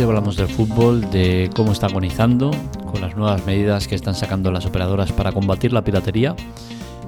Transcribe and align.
Hoy 0.00 0.04
hablamos 0.04 0.36
del 0.36 0.48
fútbol, 0.48 1.10
de 1.10 1.50
cómo 1.54 1.72
está 1.72 1.84
agonizando, 1.84 2.52
con 2.90 3.02
las 3.02 3.18
nuevas 3.18 3.44
medidas 3.44 3.86
que 3.86 3.94
están 3.94 4.14
sacando 4.14 4.50
las 4.50 4.64
operadoras 4.64 5.12
para 5.12 5.30
combatir 5.30 5.74
la 5.74 5.84
piratería, 5.84 6.34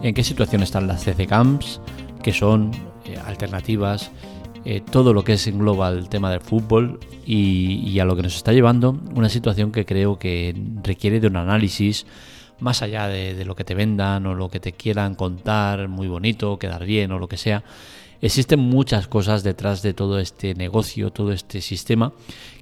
en 0.03 0.13
qué 0.13 0.23
situación 0.23 0.63
están 0.63 0.87
las 0.87 1.03
CC 1.03 1.27
Camps, 1.27 1.81
qué 2.23 2.35
son, 2.35 2.71
eh, 3.07 3.17
alternativas, 3.25 4.11
eh, 4.67 4.83
todo 4.83 5.15
lo 5.15 5.25
que 5.25 5.33
es 5.33 5.47
engloba 5.47 5.89
el 5.89 6.11
tema 6.11 6.31
del 6.31 6.43
fútbol 6.43 7.01
y, 7.25 7.99
a 7.99 8.05
lo 8.05 8.15
que 8.15 8.25
nos 8.25 8.37
está 8.37 8.53
llevando, 8.53 9.01
una 9.15 9.31
situación 9.31 9.73
que 9.73 9.87
creo 9.87 10.19
que 10.19 10.55
requiere 10.83 11.19
de 11.19 11.29
un 11.29 11.37
análisis 11.37 12.05
más 12.61 12.83
allá 12.83 13.09
de, 13.09 13.33
de 13.33 13.47
lo 13.47 13.57
que 13.57 13.65
te 13.65 13.75
vendan 13.75 14.27
o 14.27 14.35
lo 14.35 14.51
que 14.51 14.61
te 14.61 14.73
quieran 14.73 15.15
contar, 15.15 15.89
muy 15.89 16.09
bonito, 16.09 16.59
quedar 16.59 16.85
bien 16.85 17.11
o 17.13 17.19
lo 17.19 17.27
que 17.27 17.39
sea 17.39 17.65
Existen 18.23 18.61
muchas 18.61 19.09
cosas 19.09 19.43
detrás 19.43 19.83
de 19.83 19.95
todo 19.95 20.21
este 20.21 20.55
negocio, 20.55 21.11
todo 21.11 21.33
este 21.33 21.61
sistema, 21.61 22.13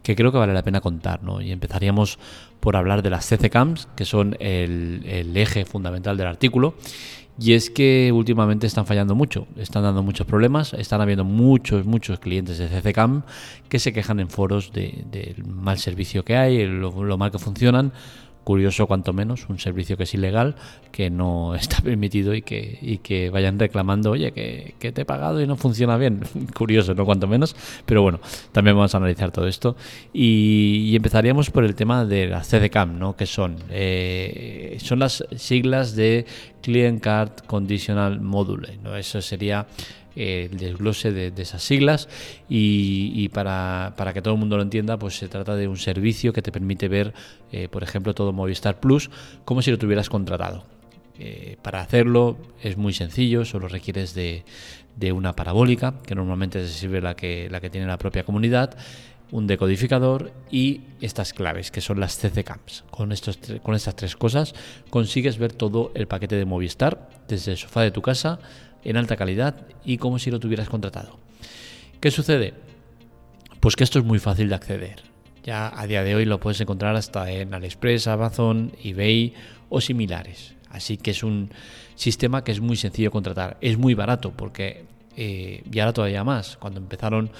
que 0.02 0.16
creo 0.16 0.32
que 0.32 0.38
vale 0.38 0.54
la 0.54 0.62
pena 0.62 0.80
contar. 0.80 1.22
¿no? 1.22 1.42
Y 1.42 1.52
empezaríamos 1.52 2.18
por 2.60 2.76
hablar 2.76 3.02
de 3.02 3.10
las 3.10 3.28
CCCAMs, 3.28 3.86
que 3.94 4.06
son 4.06 4.38
el, 4.40 5.32
eje 5.36 5.66
fundamental 5.66 6.16
del 6.16 6.28
artículo. 6.28 6.74
Y 7.38 7.52
es 7.52 7.68
que 7.68 8.10
últimamente 8.12 8.66
están 8.66 8.86
fallando 8.86 9.14
mucho, 9.14 9.46
están 9.56 9.82
dando 9.82 10.02
muchos 10.02 10.26
problemas, 10.26 10.72
están 10.74 11.02
habiendo 11.02 11.24
muchos, 11.24 11.84
muchos 11.84 12.20
clientes 12.20 12.56
de 12.56 12.68
CCCAM 12.68 13.22
que 13.68 13.78
se 13.78 13.92
quejan 13.92 14.18
en 14.20 14.30
foros 14.30 14.72
del 14.72 15.44
mal 15.46 15.78
servicio 15.78 16.24
que 16.24 16.36
hay, 16.36 16.66
lo 16.66 17.18
mal 17.18 17.30
que 17.30 17.38
funcionan, 17.38 17.92
curioso 18.44 18.86
cuanto 18.86 19.12
menos, 19.12 19.46
un 19.48 19.58
servicio 19.58 19.96
que 19.96 20.04
es 20.04 20.14
ilegal, 20.14 20.56
que 20.92 21.10
no 21.10 21.54
está 21.56 21.80
permitido 21.82 22.34
y 22.34 22.42
que, 22.42 22.78
y 22.80 22.98
que 22.98 23.30
vayan 23.30 23.58
reclamando, 23.58 24.10
oye, 24.10 24.32
que, 24.32 24.74
te 24.92 25.02
he 25.02 25.04
pagado 25.04 25.40
y 25.40 25.46
no 25.46 25.56
funciona 25.56 25.96
bien. 25.96 26.20
curioso, 26.54 26.94
¿no? 26.94 27.04
Cuanto 27.04 27.26
menos. 27.26 27.54
Pero 27.86 28.02
bueno, 28.02 28.20
también 28.52 28.76
vamos 28.76 28.94
a 28.94 28.98
analizar 28.98 29.30
todo 29.30 29.46
esto. 29.46 29.76
Y, 30.12 30.94
empezaríamos 30.96 31.50
por 31.50 31.64
el 31.64 31.74
tema 31.74 32.04
de 32.04 32.26
la 32.26 32.40
CDCAM, 32.40 32.98
¿no? 32.98 33.16
Que 33.16 33.26
son, 33.26 33.56
eh, 33.70 34.76
son 34.80 34.98
las 34.98 35.24
siglas 35.36 35.94
de 35.94 36.26
Client 36.62 37.00
Card 37.00 37.46
Conditional 37.46 38.20
Module, 38.20 38.78
¿no? 38.82 38.96
Eso 38.96 39.22
sería 39.22 39.66
eh, 40.16 40.48
el 40.50 40.58
desglose 40.58 41.12
de, 41.12 41.32
esas 41.40 41.62
siglas 41.62 42.08
y, 42.48 43.28
para, 43.28 43.94
que 44.12 44.22
todo 44.22 44.34
el 44.34 44.40
mundo 44.40 44.56
lo 44.56 44.62
entienda, 44.62 44.98
pues 44.98 45.16
se 45.16 45.28
trata 45.28 45.54
de 45.56 45.68
un 45.68 45.76
servicio 45.76 46.32
que 46.32 46.42
te 46.42 46.52
permite 46.52 46.88
ver, 46.88 47.14
eh, 47.52 47.68
por 47.68 47.82
ejemplo, 47.82 48.14
todo 48.14 48.32
Movistar 48.32 48.80
Plus 48.80 49.10
como 49.44 49.62
si 49.62 49.70
lo 49.70 49.78
tuvieras 49.78 50.08
contratado. 50.08 50.64
Eh, 51.18 51.58
para 51.60 51.80
hacerlo 51.80 52.38
es 52.62 52.76
muy 52.76 52.94
sencillo, 52.94 53.44
solo 53.44 53.68
requieres 53.68 54.14
de, 54.14 54.42
una 55.12 55.34
parabólica, 55.34 55.94
que 56.06 56.14
normalmente 56.14 56.66
se 56.66 56.72
sirve 56.72 57.00
la 57.00 57.14
que, 57.14 57.48
la 57.50 57.60
que 57.60 57.70
tiene 57.70 57.86
la 57.86 57.98
propia 57.98 58.24
comunidad, 58.24 58.76
un 59.30 59.46
decodificador 59.46 60.32
y 60.50 60.80
estas 61.00 61.32
claves, 61.32 61.70
que 61.70 61.80
son 61.80 62.00
las 62.00 62.18
CCCAMs. 62.18 62.84
Con, 62.90 63.12
estos, 63.12 63.38
con 63.62 63.74
estas 63.74 63.96
tres 63.96 64.16
cosas 64.16 64.54
consigues 64.90 65.38
ver 65.38 65.52
todo 65.52 65.92
el 65.94 66.06
paquete 66.06 66.36
de 66.36 66.44
Movistar 66.44 67.08
desde 67.28 67.52
el 67.52 67.58
sofá 67.58 67.82
de 67.82 67.90
tu 67.90 68.02
casa 68.02 68.40
en 68.84 68.96
alta 68.96 69.16
calidad 69.16 69.66
y 69.84 69.98
como 69.98 70.18
si 70.18 70.30
lo 70.30 70.40
tuvieras 70.40 70.68
contratado. 70.68 71.18
¿Qué 72.00 72.10
sucede? 72.10 72.54
Pues 73.60 73.76
que 73.76 73.84
esto 73.84 73.98
es 73.98 74.04
muy 74.04 74.18
fácil 74.18 74.48
de 74.48 74.54
acceder. 74.54 75.02
Ya 75.44 75.72
a 75.74 75.86
día 75.86 76.02
de 76.02 76.14
hoy 76.14 76.24
lo 76.24 76.40
puedes 76.40 76.60
encontrar 76.60 76.96
hasta 76.96 77.30
en 77.30 77.54
AliExpress, 77.54 78.06
Amazon, 78.08 78.72
eBay 78.82 79.34
o 79.68 79.80
similares. 79.80 80.54
Así 80.70 80.96
que 80.96 81.10
es 81.10 81.22
un 81.22 81.50
sistema 81.94 82.44
que 82.44 82.52
es 82.52 82.60
muy 82.60 82.76
sencillo 82.76 83.10
contratar. 83.10 83.56
Es 83.60 83.76
muy 83.76 83.94
barato 83.94 84.32
porque, 84.32 84.84
eh, 85.16 85.62
y 85.70 85.78
ahora 85.78 85.92
todavía 85.92 86.24
más, 86.24 86.56
cuando 86.56 86.80
empezaron 86.80 87.30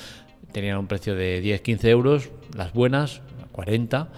tenían 0.53 0.79
un 0.79 0.89
precio 0.89 1.15
de 1.15 1.43
10-15 1.43 1.85
euros, 1.89 2.31
las 2.57 2.73
buenas, 2.73 3.21
40, 3.53 4.09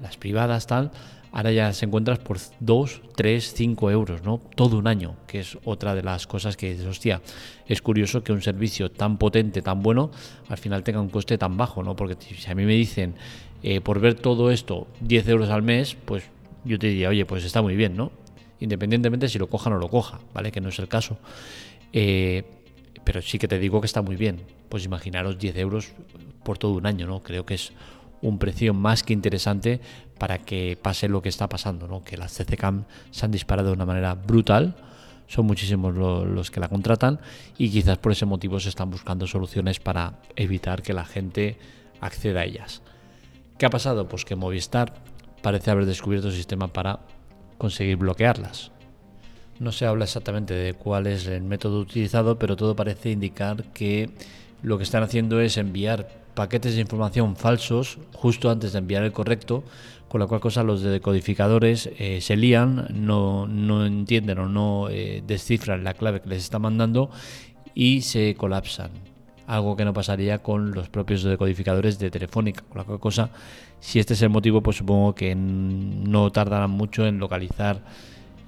las 0.00 0.16
privadas 0.16 0.66
tal 0.66 0.90
ahora 1.32 1.52
ya 1.52 1.72
se 1.72 1.86
encuentras 1.86 2.18
por 2.18 2.38
2, 2.60 3.02
3, 3.16 3.54
5 3.54 3.90
euros, 3.90 4.22
¿no? 4.22 4.40
Todo 4.54 4.78
un 4.78 4.86
año, 4.86 5.16
que 5.26 5.40
es 5.40 5.58
otra 5.64 5.94
de 5.94 6.02
las 6.02 6.26
cosas 6.26 6.56
que 6.56 6.70
dices, 6.70 6.86
hostia, 6.86 7.20
es 7.66 7.82
curioso 7.82 8.22
que 8.22 8.32
un 8.32 8.42
servicio 8.42 8.90
tan 8.90 9.18
potente, 9.18 9.62
tan 9.62 9.82
bueno, 9.82 10.10
al 10.48 10.58
final 10.58 10.82
tenga 10.82 11.00
un 11.00 11.08
coste 11.08 11.38
tan 11.38 11.56
bajo, 11.56 11.82
¿no? 11.82 11.96
Porque 11.96 12.16
si 12.20 12.50
a 12.50 12.54
mí 12.54 12.64
me 12.64 12.74
dicen, 12.74 13.14
eh, 13.62 13.80
por 13.80 14.00
ver 14.00 14.14
todo 14.14 14.50
esto, 14.50 14.86
10 15.00 15.28
euros 15.28 15.50
al 15.50 15.62
mes, 15.62 15.96
pues 16.04 16.24
yo 16.64 16.78
te 16.78 16.88
diría, 16.88 17.08
oye, 17.08 17.24
pues 17.24 17.44
está 17.44 17.62
muy 17.62 17.76
bien, 17.76 17.96
¿no? 17.96 18.12
Independientemente 18.60 19.28
si 19.28 19.38
lo 19.38 19.48
coja 19.48 19.70
o 19.70 19.72
no 19.72 19.78
lo 19.78 19.88
coja, 19.88 20.20
¿vale? 20.34 20.50
Que 20.50 20.60
no 20.60 20.68
es 20.68 20.78
el 20.78 20.88
caso. 20.88 21.18
Eh, 21.92 22.44
pero 23.04 23.22
sí 23.22 23.38
que 23.38 23.48
te 23.48 23.58
digo 23.58 23.80
que 23.80 23.86
está 23.86 24.02
muy 24.02 24.16
bien. 24.16 24.42
Pues 24.68 24.84
imaginaros 24.84 25.38
10 25.38 25.56
euros 25.56 25.92
por 26.44 26.58
todo 26.58 26.72
un 26.72 26.86
año, 26.86 27.06
¿no? 27.06 27.20
Creo 27.22 27.46
que 27.46 27.54
es 27.54 27.72
un 28.22 28.38
precio 28.38 28.74
más 28.74 29.02
que 29.02 29.12
interesante 29.12 29.80
para 30.18 30.38
que 30.38 30.78
pase 30.80 31.08
lo 31.08 31.22
que 31.22 31.28
está 31.28 31.48
pasando, 31.48 31.86
¿no? 31.86 32.02
que 32.02 32.16
las 32.16 32.36
CCCAM 32.36 32.84
se 33.10 33.24
han 33.24 33.30
disparado 33.30 33.68
de 33.68 33.74
una 33.74 33.86
manera 33.86 34.14
brutal, 34.14 34.74
son 35.26 35.46
muchísimos 35.46 35.94
los 35.94 36.50
que 36.50 36.58
la 36.58 36.68
contratan 36.68 37.20
y 37.58 37.70
quizás 37.70 37.98
por 37.98 38.12
ese 38.12 38.26
motivo 38.26 38.58
se 38.60 38.70
están 38.70 38.90
buscando 38.90 39.26
soluciones 39.26 39.78
para 39.78 40.20
evitar 40.36 40.82
que 40.82 40.94
la 40.94 41.04
gente 41.04 41.58
acceda 42.00 42.40
a 42.40 42.44
ellas. 42.44 42.82
¿Qué 43.58 43.66
ha 43.66 43.70
pasado? 43.70 44.08
Pues 44.08 44.24
que 44.24 44.36
Movistar 44.36 44.94
parece 45.42 45.70
haber 45.70 45.84
descubierto 45.84 46.28
el 46.28 46.34
sistema 46.34 46.68
para 46.68 47.00
conseguir 47.58 47.96
bloquearlas. 47.96 48.72
No 49.58 49.72
se 49.72 49.86
habla 49.86 50.04
exactamente 50.04 50.54
de 50.54 50.74
cuál 50.74 51.06
es 51.06 51.26
el 51.26 51.42
método 51.42 51.80
utilizado, 51.80 52.38
pero 52.38 52.56
todo 52.56 52.76
parece 52.76 53.10
indicar 53.10 53.64
que 53.74 54.10
lo 54.62 54.78
que 54.78 54.84
están 54.84 55.02
haciendo 55.02 55.40
es 55.40 55.56
enviar 55.56 56.08
paquetes 56.38 56.76
de 56.76 56.80
información 56.80 57.34
falsos 57.34 57.98
justo 58.14 58.48
antes 58.48 58.72
de 58.72 58.78
enviar 58.78 59.02
el 59.02 59.10
correcto, 59.10 59.64
con 60.08 60.20
la 60.20 60.28
cual 60.28 60.40
cosa 60.40 60.62
los 60.62 60.82
decodificadores 60.82 61.90
eh, 61.98 62.20
se 62.20 62.36
lían, 62.36 62.86
no, 62.94 63.48
no, 63.48 63.84
entienden 63.84 64.38
o 64.38 64.48
no 64.48 64.88
eh, 64.88 65.20
descifran 65.26 65.82
la 65.82 65.94
clave 65.94 66.20
que 66.20 66.28
les 66.28 66.44
está 66.44 66.60
mandando 66.60 67.10
y 67.74 68.02
se 68.02 68.36
colapsan. 68.36 68.92
Algo 69.48 69.74
que 69.74 69.84
no 69.84 69.92
pasaría 69.92 70.38
con 70.38 70.70
los 70.70 70.88
propios 70.88 71.24
decodificadores 71.24 71.98
de 71.98 72.08
Telefónica. 72.08 72.62
Con 72.68 72.78
la 72.78 72.84
cual 72.84 73.00
cosa, 73.00 73.30
si 73.80 73.98
este 73.98 74.14
es 74.14 74.22
el 74.22 74.28
motivo, 74.28 74.60
pues 74.60 74.76
supongo 74.76 75.16
que 75.16 75.34
no 75.34 76.30
tardarán 76.30 76.70
mucho 76.70 77.04
en 77.04 77.18
localizar 77.18 77.80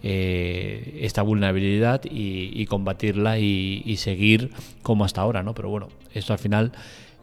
eh, 0.04 1.00
esta 1.00 1.22
vulnerabilidad 1.22 2.02
y, 2.04 2.64
combatirla 2.66 3.40
y, 3.40 3.82
y, 3.84 3.96
seguir 3.96 4.52
como 4.82 5.04
hasta 5.04 5.22
ahora, 5.22 5.42
¿no? 5.42 5.54
Pero 5.54 5.70
bueno, 5.70 5.88
esto 6.14 6.32
al 6.32 6.38
final 6.38 6.72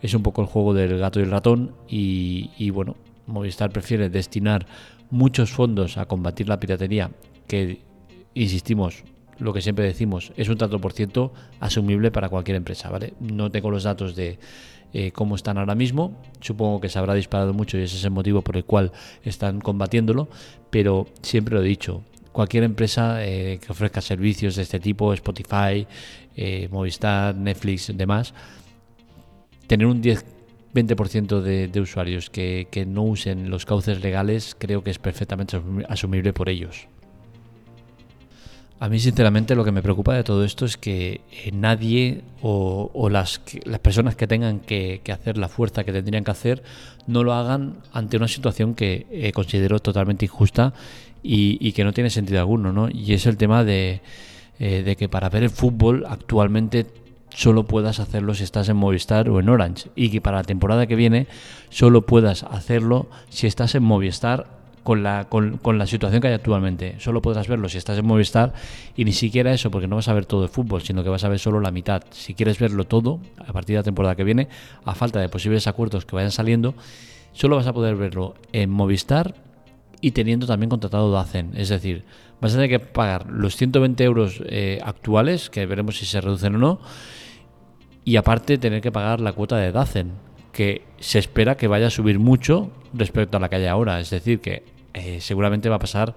es 0.01 0.13
un 0.13 0.23
poco 0.23 0.41
el 0.41 0.47
juego 0.47 0.73
del 0.73 0.97
gato 0.97 1.19
y 1.19 1.23
el 1.23 1.31
ratón 1.31 1.75
y, 1.87 2.69
bueno, 2.69 2.95
Movistar 3.25 3.71
prefiere 3.71 4.09
destinar 4.09 4.65
muchos 5.09 5.51
fondos 5.51 5.97
a 5.97 6.05
combatir 6.05 6.47
la 6.47 6.59
piratería 6.59 7.11
que, 7.47 7.81
insistimos, 8.33 9.03
lo 9.39 9.53
que 9.53 9.61
siempre 9.61 9.85
decimos, 9.85 10.31
es 10.37 10.49
un 10.49 10.57
tanto 10.57 10.79
por 10.79 10.93
ciento 10.93 11.33
asumible 11.59 12.11
para 12.11 12.29
cualquier 12.29 12.57
empresa, 12.57 12.89
¿vale? 12.89 13.13
No 13.19 13.51
tengo 13.51 13.71
los 13.71 13.83
datos 13.83 14.15
de 14.15 14.39
eh, 14.93 15.11
cómo 15.11 15.35
están 15.35 15.57
ahora 15.57 15.75
mismo, 15.75 16.21
supongo 16.39 16.79
que 16.79 16.89
se 16.89 16.99
habrá 16.99 17.13
disparado 17.13 17.53
mucho 17.53 17.77
y 17.77 17.81
ese 17.81 17.97
es 17.97 18.03
el 18.03 18.11
motivo 18.11 18.41
por 18.41 18.57
el 18.57 18.65
cual 18.65 18.91
están 19.23 19.59
combatiéndolo, 19.59 20.29
pero 20.69 21.07
siempre 21.21 21.55
lo 21.55 21.61
he 21.61 21.67
dicho, 21.67 22.03
cualquier 22.31 22.63
empresa 22.63 23.25
eh, 23.25 23.59
que 23.59 23.71
ofrezca 23.71 23.99
servicios 23.99 24.55
de 24.55 24.61
este 24.61 24.79
tipo, 24.79 25.11
Spotify, 25.13 25.87
eh, 26.35 26.67
Movistar, 26.71 27.35
Netflix, 27.35 27.91
demás, 27.95 28.33
tener 29.67 29.87
un 29.87 30.01
10 30.01 30.37
20% 30.73 31.41
de, 31.41 31.67
de 31.67 31.81
usuarios 31.81 32.29
que, 32.29 32.85
no 32.87 33.03
usen 33.03 33.49
los 33.49 33.65
cauces 33.65 34.01
legales 34.01 34.55
creo 34.57 34.83
que 34.83 34.91
es 34.91 34.99
perfectamente 34.99 35.59
asumible 35.89 36.33
por 36.33 36.49
ellos. 36.49 36.87
A 38.79 38.89
mí 38.89 38.99
sinceramente 38.99 39.55
lo 39.55 39.65
que 39.65 39.71
me 39.71 39.81
preocupa 39.81 40.13
de 40.13 40.23
todo 40.23 40.43
esto 40.43 40.65
es 40.65 40.77
que 40.77 41.21
eh, 41.31 41.51
nadie 41.51 42.21
o, 42.43 43.09
las, 43.09 43.41
las, 43.63 43.79
personas 43.79 44.15
que 44.15 44.27
tengan 44.27 44.59
que, 44.59 45.01
hacer 45.11 45.37
la 45.39 45.47
fuerza 45.47 45.83
que 45.83 45.91
tendrían 45.91 46.23
que 46.23 46.29
hacer 46.29 46.61
no 47.07 47.23
lo 47.23 47.33
hagan 47.33 47.77
ante 47.91 48.17
una 48.17 48.27
situación 48.27 48.75
que 48.75 49.07
eh, 49.09 49.31
considero 49.31 49.79
totalmente 49.79 50.25
injusta 50.25 50.73
y, 51.23 51.71
que 51.71 51.83
no 51.83 51.91
tiene 51.91 52.11
sentido 52.11 52.39
alguno. 52.39 52.71
¿no? 52.71 52.87
Y 52.87 53.13
es 53.13 53.25
el 53.25 53.35
tema 53.35 53.63
de, 53.63 54.01
eh, 54.59 54.83
de 54.83 54.95
que 54.95 55.09
para 55.09 55.29
ver 55.29 55.41
el 55.41 55.49
fútbol 55.49 56.05
actualmente 56.07 56.85
solo 57.33 57.63
puedas 57.63 57.99
hacerlo 57.99 58.33
si 58.33 58.43
estás 58.43 58.69
en 58.69 58.77
Movistar 58.77 59.29
o 59.29 59.39
en 59.39 59.49
Orange 59.49 59.89
y 59.95 60.09
que 60.09 60.21
para 60.21 60.37
la 60.37 60.43
temporada 60.43 60.87
que 60.87 60.95
viene 60.95 61.27
solo 61.69 62.01
puedas 62.01 62.43
hacerlo 62.43 63.07
si 63.29 63.47
estás 63.47 63.75
en 63.75 63.83
Movistar 63.83 64.57
con 64.87 65.03
la, 65.03 65.25
con, 65.25 65.77
la 65.77 65.85
situación 65.85 66.21
que 66.21 66.29
hay 66.29 66.33
actualmente. 66.33 66.95
Solo 66.99 67.21
podrás 67.21 67.49
verlo 67.49 67.67
si 67.67 67.77
estás 67.77 67.97
en 67.97 68.05
Movistar 68.05 68.53
y 68.95 69.03
ni 69.03 69.11
siquiera 69.11 69.51
eso, 69.51 69.69
porque 69.69 69.85
no 69.85 69.97
vas 69.97 70.07
a 70.07 70.13
ver 70.13 70.25
todo 70.25 70.43
el 70.43 70.49
fútbol, 70.49 70.81
sino 70.81 71.03
que 71.03 71.09
vas 71.09 71.25
a 71.25 71.27
ver 71.27 71.39
solo 71.39 71.59
la 71.59 71.71
mitad. 71.71 72.03
Si 72.11 72.33
quieres 72.33 72.57
verlo 72.57 72.85
todo 72.85 73.19
a 73.37 73.51
partir 73.51 73.73
de 73.73 73.79
la 73.81 73.83
temporada 73.83 74.15
que 74.15 74.23
viene, 74.23 74.47
a 74.85 74.95
falta 74.95 75.19
de 75.19 75.27
posibles 75.27 75.67
acuerdos 75.67 76.05
que 76.05 76.15
vayan 76.15 76.31
saliendo, 76.31 76.73
solo 77.33 77.57
vas 77.57 77.67
a 77.67 77.73
poder 77.73 77.97
verlo 77.97 78.35
en 78.53 78.69
Movistar 78.69 79.35
y 80.01 80.11
teniendo 80.11 80.47
también 80.47 80.69
contratado 80.69 81.11
Dacen. 81.11 81.51
Es 81.55 81.69
decir, 81.69 82.05
vas 82.39 82.53
a 82.53 82.55
tener 82.55 82.69
que 82.69 82.79
pagar 82.79 83.27
los 83.31 83.55
120 83.55 84.03
euros 84.03 84.41
eh, 84.45 84.79
actuales, 84.83 85.49
que 85.49 85.65
veremos 85.65 85.97
si 85.97 86.05
se 86.05 86.21
reducen 86.21 86.55
o 86.55 86.57
no, 86.57 86.79
y 88.03 88.15
aparte 88.15 88.57
tener 88.57 88.81
que 88.81 88.91
pagar 88.91 89.19
la 89.19 89.33
cuota 89.33 89.57
de 89.57 89.71
Dacen, 89.71 90.11
que 90.51 90.83
se 90.99 91.19
espera 91.19 91.57
que 91.57 91.67
vaya 91.67 91.87
a 91.87 91.89
subir 91.89 92.19
mucho 92.19 92.71
respecto 92.93 93.37
a 93.37 93.39
la 93.39 93.49
que 93.49 93.57
hay 93.57 93.65
ahora. 93.65 93.99
Es 93.99 94.09
decir, 94.09 94.39
que 94.39 94.63
eh, 94.93 95.19
seguramente 95.21 95.69
va 95.69 95.75
a 95.75 95.79
pasar 95.79 96.15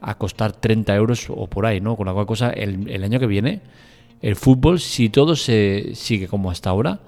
a 0.00 0.16
costar 0.16 0.52
30 0.52 0.94
euros 0.94 1.26
o 1.28 1.46
por 1.46 1.66
ahí, 1.66 1.80
¿no? 1.80 1.96
Con 1.96 2.06
la 2.06 2.12
cual 2.12 2.26
cosa, 2.26 2.50
el, 2.50 3.02
año 3.02 3.18
que 3.18 3.26
viene, 3.26 3.60
el 4.22 4.36
fútbol, 4.36 4.80
si 4.80 5.08
todo 5.08 5.36
se 5.36 5.90
sigue 5.94 6.28
como 6.28 6.50
hasta 6.50 6.70
ahora, 6.70 7.00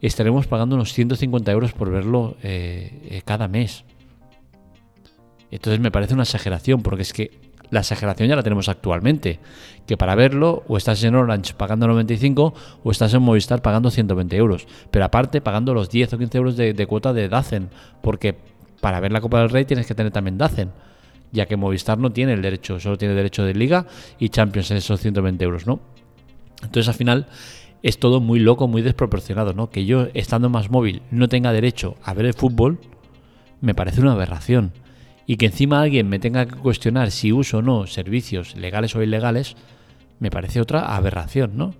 estaremos 0.00 0.46
pagando 0.46 0.76
unos 0.76 0.92
150 0.92 1.50
euros 1.52 1.72
por 1.72 1.90
verlo 1.90 2.36
eh, 2.42 3.02
eh, 3.10 3.22
cada 3.24 3.48
mes. 3.48 3.84
Entonces 5.50 5.80
me 5.80 5.90
parece 5.90 6.14
una 6.14 6.24
exageración, 6.24 6.82
porque 6.82 7.02
es 7.02 7.12
que 7.12 7.30
la 7.70 7.80
exageración 7.80 8.28
ya 8.28 8.36
la 8.36 8.42
tenemos 8.42 8.68
actualmente, 8.68 9.40
que 9.86 9.96
para 9.96 10.14
verlo 10.14 10.64
o 10.68 10.76
estás 10.76 11.02
en 11.04 11.14
Orange 11.14 11.54
pagando 11.54 11.86
95 11.86 12.54
o 12.82 12.90
estás 12.90 13.12
en 13.14 13.22
Movistar 13.22 13.62
pagando 13.62 13.90
120 13.90 14.36
euros, 14.36 14.66
pero 14.90 15.04
aparte 15.04 15.40
pagando 15.40 15.74
los 15.74 15.90
10 15.90 16.14
o 16.14 16.18
15 16.18 16.38
euros 16.38 16.56
de, 16.56 16.86
cuota 16.86 17.12
de 17.12 17.28
Dacen, 17.28 17.68
porque 18.02 18.36
para 18.80 19.00
ver 19.00 19.12
la 19.12 19.20
Copa 19.20 19.40
del 19.40 19.50
Rey 19.50 19.64
tienes 19.64 19.86
que 19.86 19.94
tener 19.94 20.12
también 20.12 20.38
Dacen 20.38 20.70
ya 21.32 21.46
que 21.46 21.56
Movistar 21.56 21.98
no 21.98 22.10
tiene 22.10 22.32
el 22.32 22.42
derecho, 22.42 22.80
solo 22.80 22.96
tiene 22.96 23.14
derecho 23.14 23.44
de 23.44 23.54
liga 23.54 23.86
y 24.18 24.30
Champions 24.30 24.70
en 24.70 24.78
esos 24.78 25.00
120 25.00 25.44
euros, 25.44 25.66
¿no? 25.66 25.80
Entonces 26.62 26.88
al 26.88 26.94
final 26.94 27.26
es 27.82 27.98
todo 27.98 28.20
muy 28.20 28.40
loco, 28.40 28.66
muy 28.66 28.82
desproporcionado, 28.82 29.52
¿no? 29.52 29.70
Que 29.70 29.84
yo, 29.84 30.08
estando 30.14 30.48
más 30.48 30.70
móvil, 30.70 31.02
no 31.10 31.28
tenga 31.28 31.52
derecho 31.52 31.96
a 32.02 32.14
ver 32.14 32.26
el 32.26 32.34
fútbol, 32.34 32.78
me 33.60 33.74
parece 33.74 34.00
una 34.00 34.12
aberración. 34.12 34.72
Y 35.28 35.36
que 35.36 35.46
encima 35.46 35.82
alguien 35.82 36.08
me 36.08 36.18
tenga 36.18 36.46
que 36.46 36.56
cuestionar 36.56 37.10
si 37.10 37.32
uso 37.32 37.58
o 37.58 37.62
no 37.62 37.86
servicios 37.86 38.56
legales 38.56 38.96
o 38.96 39.02
ilegales, 39.02 39.56
me 40.20 40.30
parece 40.30 40.58
otra 40.58 40.96
aberración, 40.96 41.58
¿no? 41.58 41.74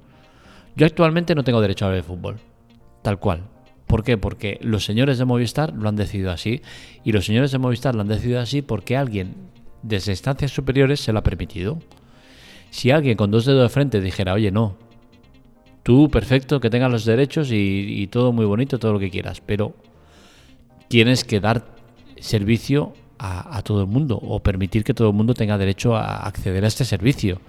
Yo 0.76 0.84
actualmente 0.84 1.34
no 1.34 1.44
tengo 1.44 1.62
derecho 1.62 1.86
a 1.86 1.88
ver 1.88 2.04
fútbol, 2.04 2.36
tal 3.02 3.18
cual. 3.18 3.44
¿Por 3.86 4.04
qué? 4.04 4.18
Porque 4.18 4.58
los 4.60 4.84
señores 4.84 5.16
de 5.16 5.24
Movistar 5.24 5.72
lo 5.72 5.88
han 5.88 5.96
decidido 5.96 6.30
así. 6.30 6.60
Y 7.04 7.12
los 7.12 7.24
señores 7.24 7.50
de 7.50 7.56
Movistar 7.56 7.94
lo 7.94 8.02
han 8.02 8.08
decidido 8.08 8.38
así 8.38 8.60
porque 8.60 8.98
alguien 8.98 9.34
desde 9.82 10.12
instancias 10.12 10.52
superiores 10.52 11.00
se 11.00 11.14
lo 11.14 11.20
ha 11.20 11.22
permitido. 11.22 11.78
Si 12.68 12.90
alguien 12.90 13.16
con 13.16 13.30
dos 13.30 13.46
dedos 13.46 13.62
de 13.62 13.68
frente 13.70 14.02
dijera, 14.02 14.34
oye, 14.34 14.50
no, 14.50 14.76
tú 15.82 16.10
perfecto, 16.10 16.60
que 16.60 16.68
tengas 16.68 16.92
los 16.92 17.06
derechos 17.06 17.48
y, 17.50 18.06
todo 18.08 18.30
muy 18.30 18.44
bonito, 18.44 18.78
todo 18.78 18.92
lo 18.92 18.98
que 18.98 19.08
quieras, 19.08 19.40
pero 19.40 19.74
tienes 20.88 21.24
que 21.24 21.40
dar 21.40 21.64
servicio 22.20 22.92
a, 23.18 23.62
todo 23.62 23.80
el 23.82 23.86
mundo 23.86 24.18
o 24.20 24.40
permitir 24.40 24.84
que 24.84 24.94
todo 24.94 25.08
el 25.08 25.14
mundo 25.14 25.34
tenga 25.34 25.58
derecho 25.58 25.96
a 25.96 26.26
acceder 26.26 26.64
a 26.64 26.68
este 26.68 26.84
servicio. 26.84 27.40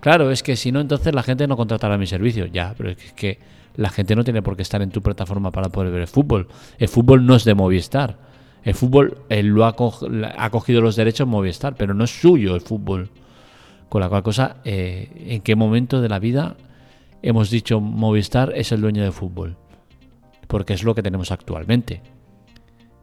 Claro, 0.00 0.30
es 0.30 0.42
que 0.42 0.56
si 0.56 0.72
no, 0.72 0.80
entonces 0.80 1.14
la 1.14 1.22
gente 1.22 1.46
no 1.46 1.56
contratará 1.56 1.98
mi 1.98 2.06
servicio. 2.06 2.46
Ya, 2.46 2.74
pero 2.76 2.90
es 2.90 3.12
que 3.12 3.38
la 3.76 3.90
gente 3.90 4.16
no 4.16 4.24
tiene 4.24 4.42
por 4.42 4.56
qué 4.56 4.62
estar 4.62 4.82
en 4.82 4.90
tu 4.90 5.02
plataforma 5.02 5.50
para 5.50 5.68
poder 5.68 5.92
ver 5.92 6.02
el 6.02 6.08
fútbol. 6.08 6.48
El 6.78 6.88
fútbol 6.88 7.26
no 7.26 7.34
es 7.36 7.44
de 7.44 7.54
Movistar. 7.54 8.18
El 8.64 8.74
fútbol 8.74 9.18
él 9.28 9.48
lo 9.48 9.64
ha, 9.64 9.74
cogido 9.74 10.80
los 10.80 10.96
derechos 10.96 11.28
Movistar, 11.28 11.74
pero 11.76 11.94
no 11.94 12.04
es 12.04 12.20
suyo 12.20 12.54
el 12.54 12.60
fútbol. 12.60 13.10
Con 13.88 14.00
la 14.00 14.08
cual 14.08 14.22
cosa, 14.22 14.56
eh, 14.64 15.10
¿en 15.28 15.42
qué 15.42 15.54
momento 15.54 16.00
de 16.00 16.08
la 16.08 16.18
vida 16.18 16.56
hemos 17.22 17.50
dicho 17.50 17.80
Movistar 17.80 18.52
es 18.54 18.72
el 18.72 18.80
dueño 18.80 19.02
del 19.02 19.12
fútbol? 19.12 19.56
Porque 20.46 20.74
es 20.74 20.82
lo 20.82 20.94
que 20.94 21.02
tenemos 21.02 21.30
actualmente. 21.30 22.02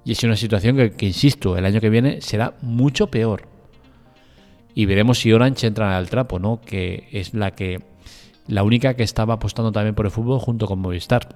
Y 0.05 0.13
es 0.13 0.23
una 0.23 0.37
situación 0.37 0.77
que, 0.77 0.91
que, 0.91 1.07
insisto, 1.07 1.57
el 1.57 1.65
año 1.65 1.81
que 1.81 1.89
viene 1.89 2.21
será 2.21 2.53
mucho 2.61 3.07
peor. 3.07 3.47
Y 4.75 4.85
veremos 4.85 5.19
si 5.19 5.33
Orange 5.33 5.67
entra 5.67 5.97
al 5.97 6.09
trapo, 6.09 6.37
¿no? 6.37 6.61
Que 6.63 7.09
es 7.11 7.33
la 7.33 7.51
que 7.51 7.81
la 8.47 8.63
única 8.63 8.93
que 8.93 9.03
estaba 9.03 9.35
apostando 9.35 9.71
también 9.71 9.95
por 9.95 10.05
el 10.05 10.11
fútbol 10.11 10.39
junto 10.39 10.67
con 10.67 10.79
Movistar. 10.79 11.35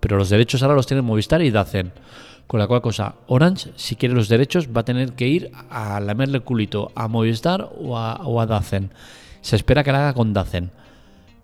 Pero 0.00 0.16
los 0.16 0.28
derechos 0.28 0.62
ahora 0.62 0.74
los 0.74 0.86
tienen 0.86 1.04
Movistar 1.04 1.42
y 1.42 1.50
Dacen. 1.50 1.92
Con 2.46 2.60
la 2.60 2.66
cual 2.66 2.80
cosa, 2.80 3.16
Orange, 3.26 3.72
si 3.76 3.96
quiere 3.96 4.14
los 4.14 4.28
derechos, 4.28 4.68
va 4.68 4.80
a 4.80 4.84
tener 4.84 5.12
que 5.12 5.28
ir 5.28 5.50
a 5.70 6.00
lamerle 6.00 6.38
el 6.38 6.44
culito 6.44 6.92
a 6.94 7.08
Movistar 7.08 7.70
o 7.78 7.96
a, 7.96 8.16
o 8.24 8.40
a 8.40 8.46
Dacen. 8.46 8.90
Se 9.40 9.56
espera 9.56 9.84
que 9.84 9.92
la 9.92 9.98
haga 9.98 10.14
con 10.14 10.32
Dacen. 10.32 10.70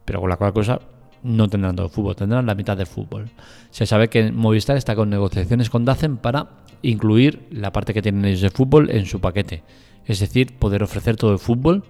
Pero 0.05 0.21
con 0.21 0.31
la 0.31 0.37
cual 0.37 0.53
cosa, 0.53 0.81
no 1.25 1.49
tendrán 1.49 1.75
todo 1.75 1.87
el 1.87 1.93
fútbol, 1.93 2.15
tendrán 2.15 2.47
la 2.47 2.55
mitad 2.55 2.77
del 2.77 2.87
fútbol. 2.87 3.31
Se 3.71 3.87
sabe 3.87 4.09
que 4.09 4.31
Movistar 4.31 4.77
está 4.77 4.95
con 4.95 5.11
negociaciones 5.11 5.71
con 5.71 5.85
Dacen 5.85 6.19
para 6.19 6.51
incluir 6.83 7.49
la 7.51 7.73
parte 7.73 7.95
que 7.95 8.03
tienen 8.03 8.25
ellos 8.27 8.43
de 8.43 8.51
fútbol 8.51 8.91
en 8.91 9.07
su 9.07 9.21
paquete. 9.21 9.63
Es 10.07 10.21
decir, 10.21 10.59
poder 10.59 10.83
ofrecer 10.83 11.17
todo 11.17 11.33
el 11.33 11.39
fútbol 11.39 11.83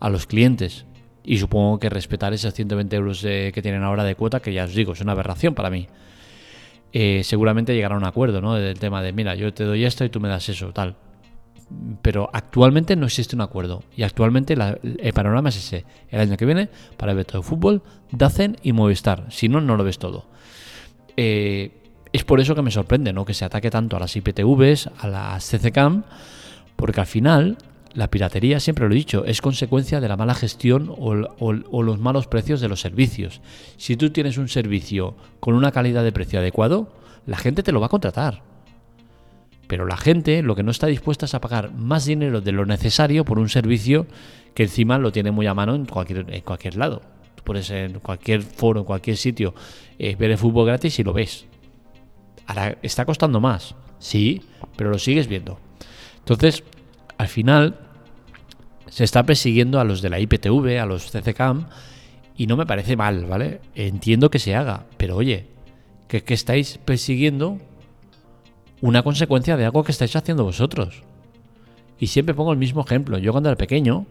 a 0.00 0.08
los 0.08 0.26
clientes 0.26 0.86
y 1.22 1.38
supongo 1.38 1.78
que 1.78 1.90
respetar 1.90 2.32
esos 2.32 2.54
120 2.54 2.96
euros 2.96 3.20
que 3.22 3.60
tienen 3.62 3.82
ahora 3.82 4.02
de 4.02 4.14
cuota, 4.14 4.40
que 4.40 4.52
ya 4.52 4.64
os 4.64 4.74
digo, 4.74 4.94
es 4.94 5.00
una 5.00 5.12
aberración 5.12 5.54
para 5.54 5.70
mí. 5.70 5.88
Eh, 6.92 7.22
seguramente 7.24 7.74
llegará 7.74 7.96
a 7.96 7.98
un 7.98 8.04
acuerdo, 8.04 8.40
¿no? 8.40 8.54
Del 8.54 8.78
tema 8.78 9.02
de, 9.02 9.12
mira, 9.12 9.34
yo 9.34 9.52
te 9.52 9.64
doy 9.64 9.84
esto 9.84 10.04
y 10.04 10.10
tú 10.10 10.20
me 10.20 10.28
das 10.28 10.48
eso, 10.48 10.72
tal. 10.72 10.96
Pero 12.02 12.30
actualmente 12.32 12.96
no 12.96 13.06
existe 13.06 13.36
un 13.36 13.42
acuerdo. 13.42 13.82
Y 13.96 14.02
actualmente 14.02 14.54
el 14.54 15.12
panorama 15.12 15.48
es 15.48 15.56
ese. 15.56 15.84
El 16.10 16.20
año 16.20 16.36
que 16.36 16.46
viene, 16.46 16.68
para 16.96 17.12
el 17.12 17.26
todo 17.26 17.42
fútbol, 17.42 17.82
Dacen 18.10 18.56
y 18.62 18.72
Movistar. 18.72 19.26
Si 19.30 19.48
no, 19.48 19.60
no 19.60 19.76
lo 19.76 19.84
ves 19.84 19.98
todo. 19.98 20.26
Eh, 21.16 21.70
es 22.12 22.24
por 22.24 22.40
eso 22.40 22.54
que 22.54 22.62
me 22.62 22.70
sorprende, 22.70 23.12
¿no? 23.12 23.24
Que 23.24 23.34
se 23.34 23.44
ataque 23.44 23.70
tanto 23.70 23.96
a 23.96 24.00
las 24.00 24.14
IPTVs, 24.14 24.90
a 24.98 25.08
las 25.08 25.50
CCCAM, 25.50 26.04
porque 26.76 27.00
al 27.00 27.06
final 27.06 27.58
la 27.94 28.10
piratería, 28.10 28.60
siempre 28.60 28.86
lo 28.86 28.92
he 28.92 28.96
dicho, 28.96 29.24
es 29.24 29.40
consecuencia 29.40 30.00
de 30.00 30.08
la 30.08 30.16
mala 30.16 30.34
gestión 30.34 30.92
o, 30.96 31.82
los 31.82 31.98
malos 31.98 32.26
precios 32.26 32.60
de 32.60 32.68
los 32.68 32.80
servicios. 32.80 33.40
Si 33.76 33.96
tú 33.96 34.10
tienes 34.10 34.36
un 34.36 34.48
servicio 34.48 35.16
con 35.40 35.54
una 35.54 35.72
calidad 35.72 36.02
de 36.02 36.12
precio 36.12 36.40
adecuado, 36.40 36.92
la 37.26 37.36
gente 37.36 37.62
te 37.62 37.72
lo 37.72 37.80
va 37.80 37.86
a 37.86 37.90
contratar. 37.90 38.42
Pero 39.74 39.86
la 39.86 39.96
gente 39.96 40.40
lo 40.42 40.54
que 40.54 40.62
no 40.62 40.70
está 40.70 40.86
dispuesta 40.86 41.26
es 41.26 41.34
a 41.34 41.40
pagar 41.40 41.72
más 41.74 42.04
dinero 42.04 42.40
de 42.40 42.52
lo 42.52 42.64
necesario 42.64 43.24
por 43.24 43.40
un 43.40 43.48
servicio 43.48 44.06
que 44.54 44.62
encima 44.62 44.98
lo 44.98 45.10
tiene 45.10 45.32
muy 45.32 45.48
a 45.48 45.54
mano 45.54 45.74
en 45.74 45.84
cualquier, 45.84 46.32
en 46.32 46.42
cualquier 46.42 46.76
lado. 46.76 47.02
Tú 47.34 47.42
puedes 47.42 47.68
en 47.70 47.98
cualquier 47.98 48.42
foro, 48.42 48.78
en 48.78 48.86
cualquier 48.86 49.16
sitio, 49.16 49.52
eh, 49.98 50.14
ver 50.14 50.30
el 50.30 50.38
fútbol 50.38 50.66
gratis 50.66 50.96
y 51.00 51.02
lo 51.02 51.12
ves. 51.12 51.46
Ahora, 52.46 52.78
está 52.82 53.04
costando 53.04 53.40
más, 53.40 53.74
sí, 53.98 54.42
pero 54.76 54.90
lo 54.90 54.98
sigues 55.00 55.26
viendo. 55.26 55.58
Entonces, 56.20 56.62
al 57.18 57.26
final, 57.26 57.80
se 58.86 59.02
está 59.02 59.24
persiguiendo 59.26 59.80
a 59.80 59.84
los 59.84 60.02
de 60.02 60.10
la 60.10 60.20
IPTV, 60.20 60.78
a 60.80 60.86
los 60.86 61.10
CCCAM, 61.10 61.66
y 62.36 62.46
no 62.46 62.56
me 62.56 62.64
parece 62.64 62.94
mal, 62.94 63.24
¿vale? 63.24 63.60
Entiendo 63.74 64.30
que 64.30 64.38
se 64.38 64.54
haga, 64.54 64.86
pero 64.98 65.16
oye, 65.16 65.46
que, 66.06 66.22
que 66.22 66.34
estáis 66.34 66.78
persiguiendo 66.78 67.58
una 68.84 69.02
consecuencia 69.02 69.56
de 69.56 69.64
algo 69.64 69.82
que 69.82 69.92
estáis 69.92 70.14
haciendo 70.14 70.44
vosotros. 70.44 71.04
Y 71.98 72.08
siempre 72.08 72.34
pongo 72.34 72.52
el 72.52 72.58
mismo 72.58 72.82
ejemplo. 72.82 73.16
Yo 73.16 73.32
cuando 73.32 73.48
era 73.48 73.56
pequeño 73.56 74.04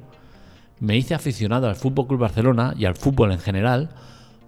me 0.79 0.97
hice 0.97 1.13
aficionado 1.13 1.69
al 1.69 1.75
Fútbol 1.75 2.07
Club 2.07 2.21
Barcelona 2.21 2.73
y 2.75 2.85
al 2.85 2.95
fútbol 2.95 3.31
en 3.33 3.37
general, 3.37 3.89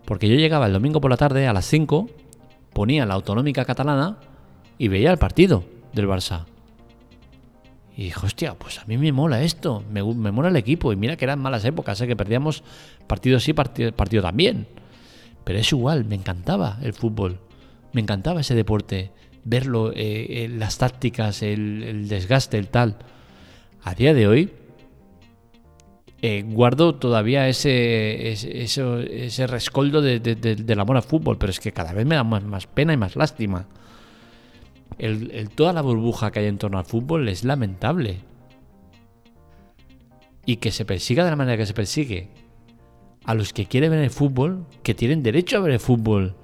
porque 0.03 0.27
yo 0.27 0.33
llegaba 0.33 0.65
el 0.65 0.73
domingo 0.73 0.99
por 0.99 1.11
la 1.11 1.17
tarde 1.17 1.45
a 1.45 1.53
las 1.53 1.65
5, 1.65 2.09
ponía 2.73 3.05
la 3.05 3.13
autonómica 3.13 3.65
catalana 3.65 4.17
y 4.79 4.87
veía 4.87 5.11
el 5.11 5.19
partido 5.19 5.63
del 5.93 6.07
Barça. 6.07 6.45
Y 7.95 8.05
dije, 8.05 8.25
hostia, 8.25 8.55
pues 8.55 8.79
a 8.79 8.85
mí 8.85 8.97
me 8.97 9.11
mola 9.11 9.43
esto, 9.43 9.83
me, 9.91 10.01
mola 10.01 10.49
el 10.49 10.55
equipo. 10.55 10.91
Y 10.91 10.95
mira 10.95 11.17
que 11.17 11.25
eran 11.25 11.39
malas 11.39 11.65
épocas, 11.65 12.01
¿eh? 12.01 12.07
que 12.07 12.15
perdíamos 12.15 12.63
partido 13.05 13.39
sí, 13.39 13.53
partido, 13.53 13.91
partido 13.91 14.23
también. 14.23 14.65
Pero 15.43 15.59
es 15.59 15.71
igual, 15.71 16.03
me 16.03 16.15
encantaba 16.15 16.79
el 16.81 16.93
fútbol. 16.93 17.37
Me 17.93 18.01
encantaba 18.01 18.41
ese 18.41 18.55
deporte, 18.55 19.11
verlo, 19.45 19.93
eh, 19.93 20.43
eh, 20.43 20.49
las 20.49 20.77
tácticas, 20.77 21.41
el, 21.41 22.07
desgaste, 22.09 22.57
el 22.57 22.67
tal. 22.67 22.97
A 23.81 23.95
día 23.95 24.13
de 24.13 24.27
hoy, 24.27 24.51
guardo 26.45 26.95
todavía 26.95 27.47
ese, 27.47 28.31
ese, 28.31 29.25
ese, 29.25 29.47
rescoldo 29.47 30.01
de, 30.01 30.19
del 30.19 30.79
amor 30.79 30.97
al 30.97 31.03
fútbol, 31.03 31.37
pero 31.37 31.51
es 31.51 31.59
que 31.59 31.71
cada 31.71 31.93
vez 31.93 32.05
me 32.05 32.15
da 32.15 32.23
más 32.23 32.65
pena 32.65 32.93
y 32.93 32.97
más 32.97 33.15
lástima 33.15 33.67
el, 34.97 35.49
toda 35.49 35.73
la 35.73 35.81
burbuja 35.81 36.31
que 36.31 36.39
hay 36.39 36.47
en 36.47 36.57
torno 36.57 36.77
al 36.77 36.85
fútbol 36.85 37.27
es 37.27 37.43
lamentable. 37.43 38.19
Y 40.45 40.57
que 40.57 40.71
se 40.71 40.85
persiga 40.85 41.23
de 41.23 41.31
la 41.31 41.35
manera 41.35 41.57
que 41.57 41.65
se 41.65 41.73
persigue 41.73 42.29
a 43.23 43.33
los 43.33 43.51
que 43.51 43.65
quieren 43.65 43.89
ver 43.91 44.03
el 44.03 44.11
fútbol, 44.11 44.67
que 44.83 44.93
tienen 44.93 45.23
derecho 45.23 45.57
a 45.57 45.61
ver 45.61 45.71
el 45.71 45.79
fútbol. 45.79 46.35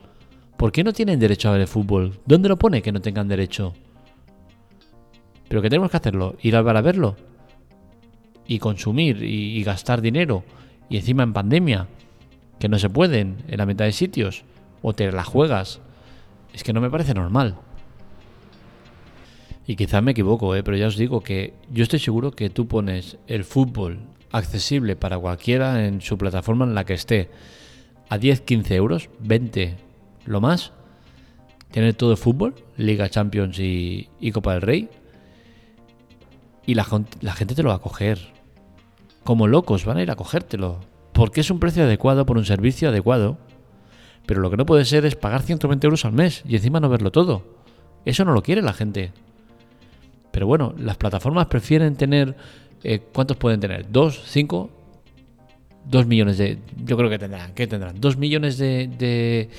¿Por 0.61 0.71
qué 0.71 0.83
no 0.83 0.93
tienen 0.93 1.19
derecho 1.19 1.49
a 1.49 1.53
ver 1.53 1.61
el 1.61 1.67
fútbol? 1.67 2.19
¿Dónde 2.23 2.47
lo 2.47 2.55
pone 2.55 2.83
que 2.83 2.91
no 2.91 3.01
tengan 3.01 3.27
derecho? 3.27 3.73
Pero 5.47 5.59
que 5.59 5.71
tenemos 5.71 5.89
que 5.89 5.97
hacerlo, 5.97 6.35
ir 6.43 6.55
al 6.55 6.63
bar 6.63 6.77
a 6.77 6.81
verlo. 6.81 7.15
Y 8.45 8.59
consumir 8.59 9.23
y, 9.23 9.63
gastar 9.63 10.01
dinero. 10.01 10.43
Y 10.87 10.97
encima 10.97 11.23
en 11.23 11.33
pandemia, 11.33 11.87
que 12.59 12.69
no 12.69 12.77
se 12.77 12.91
pueden 12.91 13.37
en 13.47 13.57
la 13.57 13.65
mitad 13.65 13.85
de 13.85 13.91
sitios. 13.91 14.43
O 14.83 14.93
te 14.93 15.11
la 15.11 15.23
juegas. 15.23 15.79
Es 16.53 16.63
que 16.63 16.73
no 16.73 16.79
me 16.79 16.91
parece 16.91 17.15
normal. 17.15 17.55
Y 19.65 19.75
quizás 19.75 20.03
me 20.03 20.11
equivoco, 20.11 20.55
¿eh? 20.55 20.61
pero 20.61 20.77
ya 20.77 20.85
os 20.85 20.95
digo 20.95 21.21
que 21.21 21.55
yo 21.71 21.81
estoy 21.81 21.97
seguro 21.97 22.33
que 22.33 22.51
tú 22.51 22.67
pones 22.67 23.17
el 23.25 23.45
fútbol 23.45 23.97
accesible 24.31 24.95
para 24.95 25.17
cualquiera 25.17 25.87
en 25.87 26.01
su 26.01 26.19
plataforma 26.19 26.65
en 26.65 26.75
la 26.75 26.85
que 26.85 26.93
esté 26.93 27.31
a 28.09 28.19
10, 28.19 28.41
15 28.41 28.75
euros, 28.75 29.09
20 29.21 29.89
lo 30.25 30.41
más, 30.41 30.71
tener 31.71 31.93
todo 31.93 32.11
el 32.11 32.17
fútbol, 32.17 32.55
Liga 32.77 33.09
Champions 33.09 33.57
y, 33.59 34.07
Copa 34.33 34.53
del 34.53 34.61
Rey. 34.61 34.89
Y 36.65 36.75
la, 36.75 36.85
la 37.21 37.33
gente 37.33 37.55
te 37.55 37.63
lo 37.63 37.69
va 37.69 37.75
a 37.75 37.79
coger. 37.79 38.19
Como 39.23 39.47
locos 39.47 39.85
van 39.85 39.97
a 39.97 40.03
ir 40.03 40.11
a 40.11 40.15
cogértelo. 40.15 40.79
Porque 41.13 41.41
es 41.41 41.51
un 41.51 41.59
precio 41.59 41.83
adecuado 41.83 42.25
por 42.25 42.37
un 42.37 42.45
servicio 42.45 42.89
adecuado. 42.89 43.37
Pero 44.25 44.41
lo 44.41 44.49
que 44.49 44.57
no 44.57 44.65
puede 44.65 44.85
ser 44.85 45.05
es 45.05 45.15
pagar 45.15 45.41
120 45.41 45.87
euros 45.87 46.05
al 46.05 46.13
mes 46.13 46.43
y 46.47 46.55
encima 46.55 46.79
no 46.79 46.89
verlo 46.89 47.11
todo. 47.11 47.43
Eso 48.05 48.25
no 48.25 48.33
lo 48.33 48.43
quiere 48.43 48.61
la 48.61 48.73
gente. 48.73 49.11
Pero 50.31 50.47
bueno, 50.47 50.73
las 50.77 50.97
plataformas 50.97 51.47
prefieren 51.47 51.95
tener... 51.95 52.35
Eh, 52.83 52.99
¿Cuántos 53.13 53.37
pueden 53.37 53.59
tener? 53.59 53.91
¿Dos? 53.91 54.21
¿Cinco? 54.25 54.69
Dos 55.85 56.05
millones 56.05 56.37
de... 56.37 56.59
Yo 56.85 56.97
creo 56.97 57.09
que 57.09 57.19
tendrán. 57.19 57.53
¿Qué 57.53 57.67
tendrán? 57.67 57.99
¿Dos 57.99 58.17
millones 58.17 58.57
de, 58.57 59.49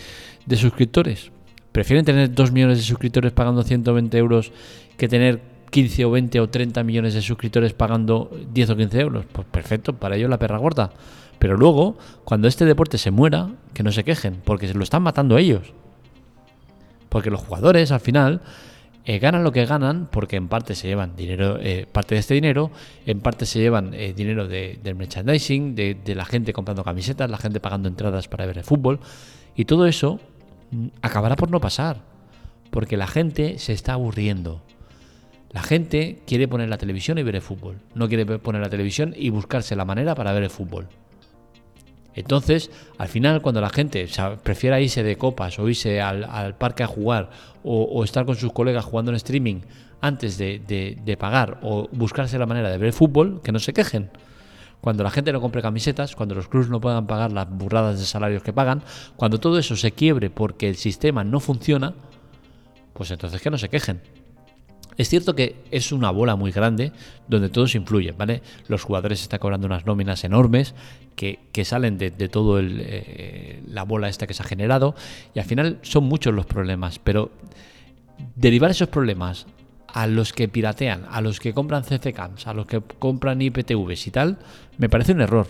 de, 0.47 0.57
suscriptores? 0.57 1.31
¿Prefieren 1.73 2.05
tener 2.05 2.33
dos 2.35 2.52
millones 2.52 2.79
de 2.79 2.85
suscriptores 2.85 3.33
pagando 3.33 3.62
120 3.62 4.17
euros 4.19 4.52
que 4.97 5.09
tener 5.09 5.41
15 5.71 6.05
o 6.05 6.11
20 6.11 6.41
o 6.41 6.49
30 6.49 6.83
millones 6.85 7.14
de 7.14 7.23
suscriptores 7.23 7.73
pagando 7.73 8.31
10 8.52 8.71
o 8.71 8.76
15 8.76 9.00
euros? 9.00 9.25
Pues 9.33 9.47
perfecto, 9.50 9.95
para 9.95 10.17
ellos 10.17 10.31
la 10.31 10.38
perra 10.38 10.59
gorda. 10.59 10.93
Pero 11.38 11.57
luego, 11.57 11.97
cuando 12.25 12.47
este 12.47 12.64
deporte 12.64 12.99
se 12.99 13.11
muera, 13.11 13.50
que 13.75 13.83
no 13.83 13.91
se 13.91 14.05
quejen, 14.05 14.41
porque 14.45 14.69
se 14.69 14.75
lo 14.75 14.85
están 14.85 15.02
matando 15.02 15.38
ellos. 15.38 15.73
Porque 17.09 17.31
los 17.31 17.41
jugadores, 17.41 17.91
al 17.91 18.00
final, 18.00 18.43
eh, 19.05 19.19
ganan 19.19 19.43
lo 19.43 19.51
que 19.51 19.67
ganan 19.67 20.09
porque 20.11 20.37
en 20.37 20.47
parte 20.47 20.77
se 20.77 20.87
llevan 20.87 21.17
dinero, 21.17 21.59
eh, 21.61 21.87
parte 21.91 22.15
de 22.15 22.21
este 22.21 22.35
dinero, 22.35 22.71
en 23.05 23.21
parte 23.21 23.47
se 23.47 23.59
llevan 23.59 23.95
eh, 23.95 24.13
dinero 24.15 24.47
de, 24.47 24.79
del 24.81 24.95
merchandising, 24.95 25.75
de, 25.75 25.95
de, 25.95 26.15
la 26.15 26.25
gente 26.25 26.53
comprando 26.53 26.85
camisetas, 26.85 27.29
la 27.29 27.39
gente 27.39 27.59
pagando 27.59 27.89
entradas 27.89 28.29
para 28.29 28.47
ver 28.47 28.59
el 28.59 28.65
fútbol, 28.65 29.01
y 29.57 29.65
todo 29.65 29.87
eso 29.87 30.21
mm, 30.71 30.87
acabará 31.03 31.35
por 31.35 31.51
no 31.51 31.61
pasar, 31.61 32.03
porque 32.71 32.97
la 32.97 33.09
gente 33.09 33.59
se 33.59 33.73
está 33.73 33.95
aburriendo. 33.95 34.63
La 35.51 35.63
gente 35.63 36.21
quiere 36.25 36.47
poner 36.49 36.69
la 36.69 36.79
televisión 36.79 37.19
y 37.19 37.25
ver 37.25 37.35
el 37.35 37.43
fútbol, 37.43 37.81
no 37.95 38.09
quiere 38.09 38.25
poner 38.39 38.63
la 38.63 38.71
televisión 38.71 39.15
y 39.17 39.31
buscarse 39.31 39.75
la 39.75 39.85
manera 39.85 40.15
para 40.15 40.33
ver 40.33 40.45
el 40.45 40.51
fútbol. 40.51 40.89
Entonces, 42.14 42.71
al 42.99 43.09
final, 43.09 43.40
cuando 43.40 43.61
la 43.61 43.71
gente 43.71 44.07
prefiera 44.42 44.81
irse 44.81 45.02
de 45.02 45.16
copas 45.16 45.59
o 45.59 45.69
irse 45.69 46.00
al, 46.00 46.57
parque 46.57 46.83
a 46.83 46.87
jugar 46.87 47.31
o, 47.64 48.04
estar 48.04 48.26
con 48.26 48.37
sus 48.37 48.52
colegas 48.52 48.85
jugando 48.85 49.11
en 49.11 49.16
streaming 49.16 49.61
antes 50.00 50.37
de, 50.37 51.16
pagar 51.19 51.59
o 51.62 51.88
buscarse 51.92 52.38
la 52.38 52.47
manera 52.47 52.71
de 52.71 52.78
ver 52.78 52.92
fútbol, 52.92 53.40
que 53.42 53.52
no 53.52 53.59
se 53.59 53.73
quejen. 53.73 54.11
Cuando 54.81 55.04
la 55.04 55.11
gente 55.11 55.33
no 55.33 55.40
compre 55.40 55.62
camisetas, 55.62 56.16
cuando 56.16 56.35
los 56.35 56.49
clubs 56.49 56.69
no 56.69 56.81
puedan 56.81 57.07
pagar 57.07 57.31
las 57.31 57.49
burradas 57.49 58.00
de 58.00 58.04
salarios 58.04 58.42
que 58.42 58.52
pagan, 58.52 58.83
cuando 59.16 59.38
todo 59.38 59.59
eso 59.59 59.76
se 59.76 59.92
quiebre 59.92 60.28
porque 60.28 60.69
el 60.69 60.76
sistema 60.76 61.23
no 61.23 61.38
funciona, 61.38 61.95
pues 62.92 63.11
entonces 63.12 63.40
que 63.40 63.50
no 63.50 63.59
se 63.59 63.69
quejen. 63.69 64.00
Es 64.97 65.09
cierto 65.09 65.35
que 65.35 65.57
es 65.71 65.93
una 65.93 66.11
bola 66.11 66.37
muy 66.37 66.53
grande 66.53 66.93
donde 67.27 67.49
todos 67.49 67.75
influyen, 67.75 68.17
¿vale? 68.17 68.43
Los 68.69 68.83
jugadores 68.83 69.23
están 69.23 69.39
cobrando 69.39 69.67
unas 69.67 69.87
nóminas 69.87 70.23
enormes 70.25 70.75
que, 71.17 71.39
salen 71.65 71.99
de, 71.99 72.11
todo 72.29 72.61
eh, 72.61 73.63
la 73.69 73.85
bola 73.85 74.09
esta 74.09 74.27
que 74.27 74.35
se 74.35 74.43
ha 74.43 74.47
generado 74.47 74.95
y 75.35 75.39
al 75.39 75.45
final 75.45 75.79
son 75.83 76.05
muchos 76.05 76.35
los 76.35 76.47
problemas, 76.47 76.99
pero 76.99 77.31
derivar 78.37 78.71
esos 78.71 78.89
problemas 78.89 79.47
a 79.89 80.07
los 80.07 80.33
que 80.33 80.49
piratean, 80.49 81.07
a 81.11 81.21
los 81.21 81.41
que 81.41 81.55
compran 81.55 81.85
CCCAMs, 81.85 82.47
a 82.47 82.55
los 82.55 82.67
que 82.67 82.81
compran 82.99 83.41
IPTVs 83.41 84.07
y 84.07 84.11
tal, 84.11 84.39
me 84.79 84.89
parece 84.89 85.13
un 85.13 85.21
error. 85.21 85.47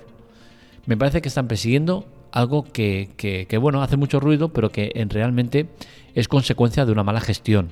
Me 0.87 0.97
parece 0.97 1.23
que 1.23 1.29
están 1.29 1.47
persiguiendo 1.47 2.07
algo 2.33 2.65
que, 2.65 3.11
que 3.17 3.59
bueno, 3.59 3.83
hace 3.83 3.97
mucho 3.97 4.19
ruido, 4.19 4.53
pero 4.53 4.71
que 4.71 4.91
en 4.95 5.11
realmente 5.11 5.69
es 6.15 6.27
consecuencia 6.27 6.85
de 6.85 6.93
una 6.93 7.05
mala 7.05 7.21
gestión 7.21 7.71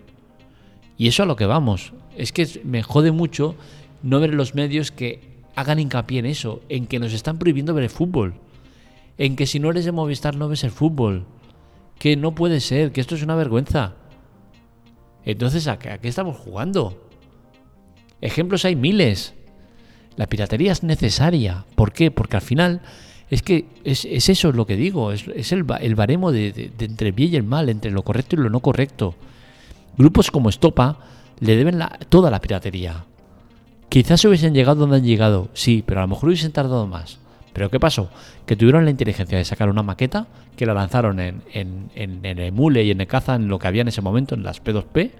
y 1.00 1.08
eso 1.08 1.22
a 1.22 1.26
lo 1.26 1.34
que 1.34 1.46
vamos. 1.46 1.94
Es 2.14 2.30
que 2.30 2.60
me 2.62 2.82
jode 2.82 3.10
mucho 3.10 3.54
no 4.02 4.20
ver 4.20 4.34
los 4.34 4.54
medios 4.54 4.90
que 4.90 5.20
hagan 5.56 5.78
hincapié 5.78 6.18
en 6.18 6.26
eso, 6.26 6.60
en 6.68 6.86
que 6.86 6.98
nos 6.98 7.14
están 7.14 7.38
prohibiendo 7.38 7.72
ver 7.72 7.84
el 7.84 7.88
fútbol. 7.88 8.34
En 9.16 9.34
que 9.34 9.46
si 9.46 9.60
no 9.60 9.70
eres 9.70 9.86
de 9.86 9.92
Movistar 9.92 10.36
no 10.36 10.50
ves 10.50 10.62
el 10.62 10.70
fútbol. 10.70 11.24
Que 11.98 12.16
no 12.16 12.34
puede 12.34 12.60
ser, 12.60 12.92
que 12.92 13.00
esto 13.00 13.14
es 13.14 13.22
una 13.22 13.34
vergüenza. 13.34 13.94
Entonces, 15.24 15.68
¿a 15.68 15.78
qué, 15.78 15.98
estamos 16.02 16.36
jugando? 16.36 17.02
Ejemplos 18.20 18.66
hay 18.66 18.76
miles. 18.76 19.32
La 20.16 20.26
piratería 20.26 20.72
es 20.72 20.82
necesaria. 20.82 21.64
¿Por 21.76 21.94
qué? 21.94 22.10
Porque 22.10 22.36
al 22.36 22.42
final 22.42 22.82
es 23.30 23.40
que 23.40 23.64
es, 23.84 24.04
eso 24.04 24.52
lo 24.52 24.66
que 24.66 24.76
digo. 24.76 25.12
Es, 25.12 25.50
el, 25.50 25.64
baremo 25.64 26.30
de, 26.30 26.52
de 26.52 26.84
entre 26.84 27.08
el 27.08 27.14
bien 27.14 27.32
y 27.32 27.36
el 27.36 27.44
mal, 27.44 27.70
entre 27.70 27.90
lo 27.90 28.02
correcto 28.02 28.36
y 28.36 28.40
lo 28.40 28.50
no 28.50 28.60
correcto. 28.60 29.14
Grupos 30.00 30.30
como 30.30 30.48
Estopa 30.48 30.96
le 31.40 31.56
deben 31.56 31.78
toda 32.08 32.30
la 32.30 32.40
piratería. 32.40 33.04
Quizás 33.90 34.24
hubiesen 34.24 34.54
llegado 34.54 34.80
donde 34.80 34.96
han 34.96 35.04
llegado, 35.04 35.50
sí, 35.52 35.84
pero 35.84 36.00
a 36.00 36.04
lo 36.04 36.08
mejor 36.08 36.30
hubiesen 36.30 36.52
tardado 36.52 36.86
más. 36.86 37.18
¿Pero 37.52 37.68
qué 37.68 37.78
pasó? 37.78 38.08
Que 38.46 38.56
tuvieron 38.56 38.86
la 38.86 38.92
inteligencia 38.92 39.36
de 39.36 39.44
sacar 39.44 39.68
una 39.68 39.82
maqueta 39.82 40.26
que 40.56 40.64
la 40.64 40.72
lanzaron 40.72 41.20
en, 41.20 41.42
en, 41.52 41.90
en, 41.94 42.24
en 42.24 42.38
Emule 42.38 42.82
y 42.82 42.92
en 42.92 42.96
Necaza, 42.96 43.34
en 43.34 43.48
lo 43.48 43.58
que 43.58 43.68
había 43.68 43.82
en 43.82 43.88
ese 43.88 44.00
momento, 44.00 44.34
en 44.34 44.42
las 44.42 44.64
P2P. 44.64 45.10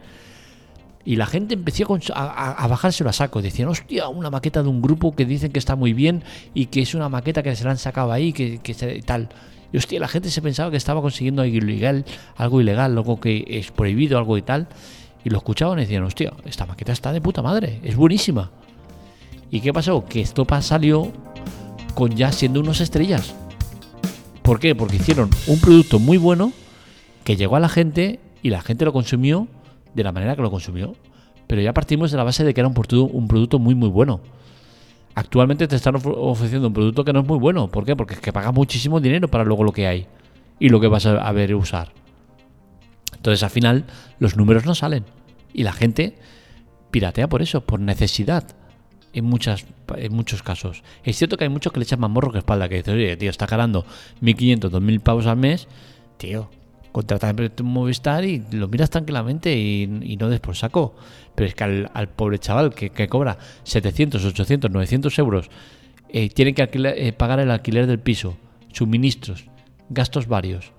Y 1.04 1.16
la 1.16 1.26
gente 1.26 1.52
empezó 1.52 1.99
a, 2.14 2.52
a, 2.52 2.66
bajárselo 2.66 3.10
a 3.10 3.12
saco. 3.12 3.42
Decían, 3.42 3.68
hostia, 3.68 4.08
una 4.08 4.30
maqueta 4.30 4.62
de 4.62 4.70
un 4.70 4.80
grupo 4.80 5.14
que 5.14 5.26
dicen 5.26 5.52
que 5.52 5.58
está 5.58 5.76
muy 5.76 5.92
bien 5.92 6.22
y 6.54 6.66
que 6.66 6.80
es 6.80 6.94
una 6.94 7.10
maqueta 7.10 7.42
que 7.42 7.54
se 7.54 7.64
la 7.64 7.72
han 7.72 7.76
sacado 7.76 8.12
ahí, 8.12 8.32
que, 8.32 8.60
que 8.60 9.02
tal. 9.04 9.28
Y 9.72 9.76
hostia, 9.76 10.00
la 10.00 10.08
gente 10.08 10.30
se 10.30 10.42
pensaba 10.42 10.70
que 10.70 10.76
estaba 10.76 11.00
consiguiendo 11.00 11.42
algo 11.42 11.56
ilegal, 11.56 12.04
algo 12.36 12.60
ilegal, 12.60 12.96
algo 12.96 13.20
que 13.20 13.44
es 13.46 13.70
prohibido, 13.70 14.18
algo 14.18 14.36
y 14.36 14.42
tal. 14.42 14.68
Y 15.24 15.30
lo 15.30 15.38
escuchaban 15.38 15.78
y 15.78 15.82
decían, 15.82 16.02
hostia, 16.02 16.32
esta 16.44 16.66
maqueta 16.66 16.92
está 16.92 17.12
de 17.12 17.20
puta 17.20 17.42
madre, 17.42 17.80
es 17.84 17.94
buenísima. 17.94 18.50
¿Y 19.50 19.60
qué 19.60 19.72
pasó? 19.72 20.04
Que 20.06 20.20
Estopa 20.20 20.62
salió 20.62 21.12
con 21.94 22.16
ya 22.16 22.32
siendo 22.32 22.60
unos 22.60 22.80
estrellas. 22.80 23.34
¿Por 24.42 24.58
qué? 24.58 24.74
Porque 24.74 24.96
hicieron 24.96 25.30
un 25.46 25.60
producto 25.60 25.98
muy 25.98 26.16
bueno 26.16 26.52
que 27.24 27.36
llegó 27.36 27.56
a 27.56 27.60
la 27.60 27.68
gente 27.68 28.18
y 28.42 28.50
la 28.50 28.62
gente 28.62 28.84
lo 28.84 28.92
consumió 28.92 29.46
de 29.94 30.04
la 30.04 30.12
manera 30.12 30.34
que 30.34 30.42
lo 30.42 30.50
consumió. 30.50 30.94
Pero 31.46 31.60
ya 31.60 31.72
partimos 31.74 32.10
de 32.10 32.16
la 32.16 32.24
base 32.24 32.44
de 32.44 32.54
que 32.54 32.60
era 32.60 32.68
un 32.68 32.74
producto, 32.74 33.04
un 33.04 33.28
producto 33.28 33.58
muy 33.58 33.74
muy 33.74 33.88
bueno 33.88 34.20
actualmente 35.14 35.69
te 35.69 35.76
están 35.76 35.97
ofreciendo 35.97 36.69
un 36.69 36.75
producto 36.75 37.05
que 37.05 37.12
no 37.12 37.21
es 37.21 37.26
muy 37.26 37.38
bueno. 37.38 37.69
¿Por 37.69 37.85
qué? 37.85 37.97
Porque 37.97 38.14
es 38.14 38.21
que 38.21 38.33
pagas 38.33 38.55
muchísimo 38.55 39.00
dinero 39.00 39.29
para 39.29 39.45
luego 39.45 39.64
lo 39.64 39.73
que 39.73 39.87
hay 39.87 40.07
y 40.59 40.69
lo 40.69 40.81
que 40.81 40.88
vas 40.88 41.07
a 41.07 41.33
ver 41.33 41.55
usar. 41.55 41.93
Entonces 43.14 43.43
al 43.43 43.50
final 43.50 43.85
los 44.19 44.37
números 44.37 44.64
no 44.64 44.75
salen 44.75 45.05
y 45.52 45.62
la 45.62 45.73
gente 45.73 46.17
piratea 46.90 47.29
por 47.29 47.43
eso, 47.43 47.62
por 47.62 47.81
necesidad. 47.81 48.45
En, 49.12 49.25
muchas, 49.25 49.67
en 49.97 50.14
muchos 50.14 50.45
casos. 50.45 50.85
Es 51.02 51.17
cierto 51.17 51.37
que 51.37 51.43
hay 51.43 51.50
muchos 51.50 51.73
que 51.73 51.81
le 51.81 51.85
echan 51.85 51.99
más 51.99 52.09
morro 52.09 52.31
que 52.31 52.38
espalda, 52.38 52.69
que 52.69 52.76
dicen, 52.76 52.95
oye, 52.95 53.17
tío, 53.17 53.29
está 53.29 53.47
ganando 53.47 53.85
1.500, 54.23 54.71
2.000 54.71 55.00
pavos 55.00 55.26
al 55.26 55.37
mes, 55.37 55.67
tío, 56.17 56.49
contrata 56.93 57.31
en 57.31 57.50
Movistar 57.64 58.25
y 58.25 58.45
lo 58.52 58.69
miras 58.69 58.90
tranquilamente 58.90 59.52
y, 59.52 60.17
no 60.17 60.29
des 60.29 60.38
por 60.38 60.55
saco. 60.55 60.95
Pero 61.40 61.49
es 61.49 61.54
que 61.54 61.64
al, 61.64 62.09
pobre 62.11 62.38
chaval 62.38 62.75
que, 62.75 63.09
cobra 63.09 63.38
700, 63.62 64.23
800, 64.23 64.70
900 64.70 65.18
euros, 65.20 65.49
eh, 66.11 66.28
tiene 66.28 66.52
que 66.52 66.68
eh, 66.70 67.14
pagar 67.14 67.40
el 67.40 67.50
alquiler 67.50 67.87
del 67.87 67.99
piso, 67.99 68.37
suministros, 68.75 69.47
gastos 69.88 70.26
varios, 70.28 70.73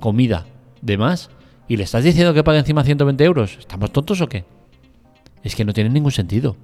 comida, 0.00 0.44
demás, 0.82 1.30
y 1.66 1.78
le 1.78 1.84
estás 1.84 2.04
diciendo 2.04 2.34
que 2.34 2.44
pague 2.44 2.58
encima 2.58 2.84
120 2.84 3.24
euros. 3.24 3.56
¿Estamos 3.58 3.90
tontos 3.90 4.20
o 4.20 4.28
qué? 4.28 4.44
Es 5.42 5.56
que 5.56 5.64
no 5.64 5.72
tiene 5.72 5.88
ningún 5.88 6.12
sentido. 6.12 6.58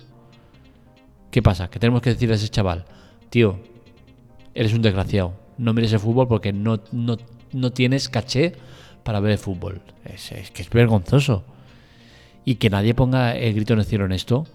¿Qué 1.30 1.40
pasa? 1.40 1.70
Que 1.70 1.78
tenemos 1.78 2.02
que 2.02 2.10
decirle 2.10 2.34
a 2.34 2.36
ese 2.36 2.50
chaval, 2.50 2.84
tío, 3.30 3.60
eres 4.52 4.74
un 4.74 4.82
desgraciado, 4.82 5.32
no 5.56 5.72
mires 5.72 5.94
el 5.94 6.00
fútbol 6.00 6.28
porque 6.28 6.52
no, 6.52 6.80
no, 6.92 7.16
no 7.54 7.70
tienes 7.70 8.10
caché 8.10 8.52
para 9.04 9.20
ver 9.20 9.32
el 9.32 9.38
fútbol. 9.38 9.80
Es, 10.04 10.50
que 10.50 10.60
es 10.60 10.68
vergonzoso. 10.68 11.46
Y 12.48 12.54
que 12.54 12.70
nadie 12.70 12.94
ponga 12.94 13.36
el 13.36 13.52
grito 13.52 13.74
en 13.74 13.80
el 13.80 13.84
cielo 13.84 14.06
en 14.06 14.12
esto. 14.12 14.46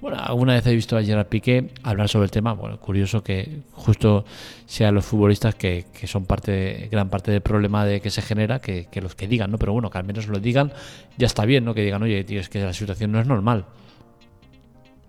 Bueno, 0.00 0.18
alguna 0.18 0.54
vez 0.54 0.66
he 0.66 0.74
visto 0.74 0.96
a 0.96 1.02
Gerard 1.04 1.28
Piqué 1.28 1.70
hablar 1.84 2.08
sobre 2.08 2.24
el 2.24 2.32
tema. 2.32 2.54
Bueno, 2.54 2.80
curioso 2.80 3.22
que 3.22 3.60
justo 3.70 4.24
sean 4.66 4.96
los 4.96 5.04
futbolistas 5.04 5.54
que, 5.54 5.84
son 6.06 6.26
parte, 6.26 6.88
gran 6.90 7.08
parte 7.08 7.30
del 7.30 7.42
problema 7.42 7.84
de 7.84 8.00
que 8.00 8.10
se 8.10 8.20
genera, 8.20 8.58
que, 8.58 8.88
los 9.00 9.14
que 9.14 9.28
digan, 9.28 9.52
¿no? 9.52 9.58
Pero 9.58 9.72
bueno, 9.72 9.90
que 9.90 9.98
al 9.98 10.02
menos 10.02 10.26
lo 10.26 10.40
digan, 10.40 10.72
ya 11.18 11.28
está 11.28 11.44
bien, 11.44 11.64
¿no? 11.64 11.72
Que 11.72 11.82
digan, 11.82 12.02
oye, 12.02 12.24
tío, 12.24 12.40
es 12.40 12.48
que 12.48 12.58
la 12.58 12.72
situación 12.72 13.12
no 13.12 13.20
es 13.20 13.28
normal. 13.28 13.66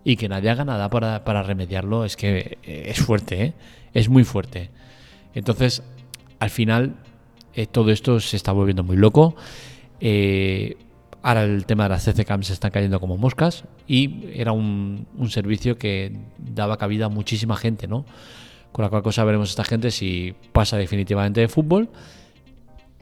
Y 0.04 0.16
que 0.16 0.30
nadie 0.30 0.52
haga 0.52 0.64
nada 0.64 0.92
para, 0.92 1.24
para 1.24 1.42
remediarlo, 1.42 2.06
es 2.06 2.16
que 2.18 2.60
es 2.62 3.00
fuerte, 3.00 3.46
¿eh? 3.46 3.54
Es 3.96 4.10
muy 4.10 4.24
fuerte. 4.24 4.70
Entonces, 5.34 5.82
al 6.38 6.52
final, 6.52 6.98
eh, 7.56 7.66
todo 7.66 7.90
esto 7.90 8.20
se 8.20 8.38
está 8.38 8.52
volviendo 8.52 8.84
muy 8.84 8.96
loco. 8.96 9.36
Eh, 10.00 10.78
ahora 11.22 11.44
el 11.44 11.66
tema 11.66 11.84
de 11.84 11.90
las 11.90 12.06
CCCAM 12.06 12.44
se 12.44 12.54
están 12.54 12.72
cayendo 12.72 13.00
como 13.00 13.18
moscas 13.18 13.66
y 13.88 14.26
era 14.34 14.52
un, 14.52 15.08
servicio 15.30 15.78
que 15.78 16.18
daba 16.38 16.78
cabida 16.78 17.06
a 17.06 17.10
muchísima 17.10 17.58
gente, 17.58 17.88
¿no? 17.88 18.06
Con 18.72 18.84
la 18.84 18.90
cual 18.90 19.04
cosa 19.04 19.24
veremos 19.24 19.50
esta 19.50 19.64
gente 19.64 19.92
si 19.92 20.36
pasa 20.52 20.78
definitivamente 20.78 21.42
de 21.42 21.48
fútbol. 21.48 21.90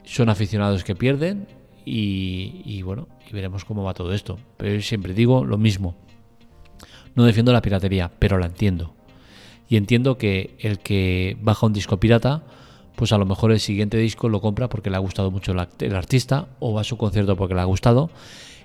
Son 0.04 0.28
aficionados 0.28 0.84
que 0.84 0.94
pierden 0.94 1.48
y, 1.84 2.82
bueno, 2.82 3.08
y 3.28 3.32
veremos 3.32 3.64
cómo 3.64 3.84
va 3.84 3.94
todo 3.94 4.12
esto. 4.12 4.38
Pero 4.56 4.74
yo 4.74 4.82
siempre 4.82 5.14
digo 5.14 5.44
lo 5.44 5.58
mismo. 5.58 5.94
No 7.14 7.24
defiendo 7.24 7.52
la 7.52 7.62
piratería, 7.62 8.10
pero 8.18 8.38
la 8.38 8.46
entiendo. 8.46 8.94
Y 9.68 9.76
entiendo 9.76 10.16
que 10.16 10.56
el 10.60 10.78
que 10.78 11.36
baja 11.40 11.66
un 11.66 11.72
disco 11.72 11.98
pirata, 11.98 12.44
pues 12.96 13.12
a 13.12 13.18
lo 13.18 13.26
mejor 13.26 13.52
el 13.52 13.60
siguiente 13.60 13.98
disco 13.98 14.28
lo 14.28 14.40
compra 14.40 14.68
porque 14.68 14.90
le 14.90 14.96
ha 14.96 15.00
gustado 15.00 15.30
mucho 15.30 15.52
el 15.52 15.94
artista 15.94 16.48
o 16.58 16.72
va 16.72 16.80
a 16.80 16.84
su 16.84 16.96
concierto 16.96 17.36
porque 17.36 17.54
le 17.54 17.60
ha 17.60 17.64
gustado. 17.64 18.10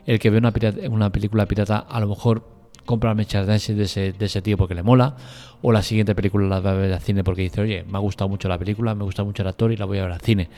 El 0.05 0.19
que 0.19 0.29
ve 0.29 0.37
una, 0.37 0.53
una 0.89 1.11
película 1.11 1.45
pirata 1.45 1.77
a 1.77 1.99
lo 1.99 2.07
mejor 2.07 2.43
compra 2.85 3.13
merchandising 3.13 3.77
de 3.77 3.83
ese, 3.83 4.13
de 4.13 4.25
ese 4.25 4.41
tío 4.41 4.57
porque 4.57 4.73
le 4.73 4.83
mola, 4.83 5.15
o 5.61 5.71
la 5.71 5.83
siguiente 5.83 6.15
película 6.15 6.47
la 6.47 6.59
va 6.59 6.71
a 6.71 6.75
ver 6.75 6.93
al 6.93 7.01
cine 7.01 7.23
porque 7.23 7.43
dice, 7.43 7.61
oye, 7.61 7.83
me 7.83 7.97
ha 7.97 8.01
gustado 8.01 8.29
mucho 8.29 8.47
la 8.47 8.57
película, 8.57 8.95
me 8.95 9.03
gusta 9.03 9.23
mucho 9.23 9.43
el 9.43 9.49
actor 9.49 9.71
y 9.71 9.77
la 9.77 9.85
voy 9.85 9.99
a 9.99 10.03
ver 10.03 10.11
al 10.13 10.21
cine. 10.21 10.49